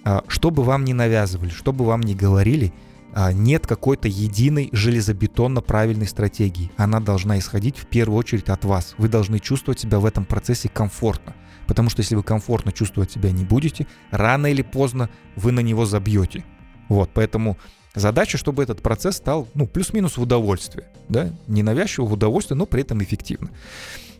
А, 0.03 0.23
что 0.27 0.51
бы 0.51 0.63
вам 0.63 0.83
не 0.83 0.93
навязывали, 0.93 1.49
что 1.49 1.71
бы 1.71 1.85
вам 1.85 2.01
не 2.01 2.13
говорили, 2.13 2.73
а, 3.13 3.31
нет 3.31 3.65
какой-то 3.67 4.09
единой 4.09 4.69
железобетонно 4.73 5.61
правильной 5.61 6.07
стратегии. 6.07 6.71
Она 6.75 6.99
должна 6.99 7.39
исходить 7.39 7.77
в 7.77 7.85
первую 7.85 8.17
очередь 8.19 8.49
от 8.49 8.65
вас. 8.65 8.95
Вы 8.97 9.07
должны 9.07 9.39
чувствовать 9.39 9.79
себя 9.79 9.99
в 9.99 10.05
этом 10.05 10.25
процессе 10.25 10.67
комфортно. 10.67 11.35
Потому 11.67 11.89
что 11.89 12.01
если 12.01 12.15
вы 12.15 12.23
комфортно 12.23 12.73
чувствовать 12.73 13.11
себя 13.11 13.31
не 13.31 13.45
будете, 13.45 13.87
рано 14.11 14.47
или 14.47 14.61
поздно 14.61 15.09
вы 15.37 15.53
на 15.53 15.61
него 15.61 15.85
забьете. 15.85 16.43
Вот, 16.89 17.11
поэтому 17.13 17.57
задача, 17.93 18.37
чтобы 18.37 18.63
этот 18.63 18.81
процесс 18.81 19.17
стал, 19.17 19.47
ну, 19.53 19.67
плюс-минус 19.67 20.17
в 20.17 20.21
удовольствие, 20.21 20.87
да, 21.09 21.31
не 21.47 21.63
навязчиво 21.63 22.05
в 22.05 22.13
удовольствие, 22.13 22.57
но 22.57 22.65
при 22.65 22.81
этом 22.81 23.01
эффективно. 23.03 23.49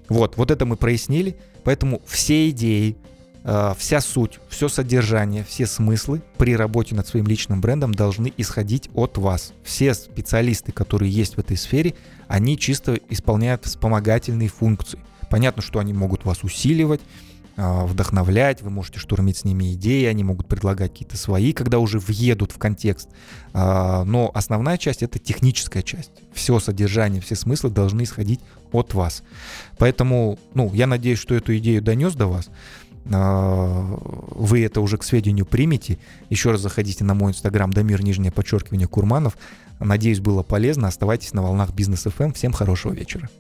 Вот, 0.10 0.38
вот 0.38 0.52
это 0.52 0.66
мы 0.66 0.76
прояснили, 0.76 1.38
поэтому 1.64 2.02
все 2.06 2.50
идеи, 2.50 2.98
Э, 3.46 3.74
вся 3.78 4.00
суть, 4.00 4.40
все 4.48 4.70
содержание, 4.70 5.44
все 5.44 5.68
смыслы 5.68 6.22
при 6.38 6.56
работе 6.56 6.96
над 6.96 7.08
своим 7.08 7.28
личным 7.28 7.60
брендом 7.60 7.94
должны 7.94 8.32
исходить 8.38 8.90
от 8.94 9.18
вас. 9.18 9.54
Все 9.64 9.94
специалисты, 9.94 10.72
которые 10.72 11.12
есть 11.12 11.36
в 11.36 11.40
этой 11.40 11.58
сфере, 11.58 11.94
они 12.28 12.58
чисто 12.58 12.98
исполняют 13.10 13.66
вспомогательные 13.66 14.48
функции. 14.48 15.00
Понятно, 15.30 15.62
что 15.62 15.80
они 15.80 15.94
могут 15.94 16.24
вас 16.24 16.44
усиливать, 16.44 17.02
вдохновлять, 17.56 18.62
вы 18.62 18.70
можете 18.72 19.00
штурмить 19.00 19.38
с 19.38 19.44
ними 19.44 19.74
идеи, 19.74 20.06
они 20.06 20.24
могут 20.24 20.48
предлагать 20.48 20.92
какие-то 20.92 21.18
свои, 21.18 21.54
когда 21.54 21.80
уже 21.80 22.00
въедут 22.00 22.52
в 22.52 22.58
контекст. 22.58 23.10
Э, 23.54 24.04
но 24.06 24.32
основная 24.34 24.78
часть— 24.78 25.04
это 25.04 25.20
техническая 25.20 25.84
часть. 25.84 26.12
Все 26.34 26.60
содержание, 26.60 27.22
все 27.22 27.36
смыслы 27.36 27.70
должны 27.70 28.04
исходить 28.04 28.40
от 28.72 28.94
вас. 28.94 29.24
Поэтому, 29.78 30.40
ну, 30.54 30.72
я 30.74 30.88
надеюсь, 30.88 31.20
что 31.20 31.36
эту 31.36 31.56
идею 31.58 31.82
донес 31.82 32.16
до 32.16 32.28
вас. 32.28 32.50
А, 33.12 33.98
вы 34.32 34.64
это 34.64 34.82
уже 34.82 34.98
к 34.98 35.04
сведению 35.04 35.46
примете. 35.46 36.00
Еще 36.30 36.52
раз 36.52 36.62
заходите 36.62 37.04
на 37.04 37.14
мой 37.14 37.32
инстаграм 37.32 37.72
Дамир, 37.72 38.04
нижнее 38.04 38.32
подчеркивание, 38.32 38.88
Курманов. 38.88 39.38
Надеюсь, 39.80 40.20
было 40.20 40.44
полезно. 40.44 40.88
Оставайтесь 40.88 41.34
на 41.34 41.42
волнах 41.42 41.74
Бизнес 41.74 42.06
FM. 42.06 42.34
Всем 42.34 42.54
хорошего 42.54 42.94
вечера. 42.94 43.30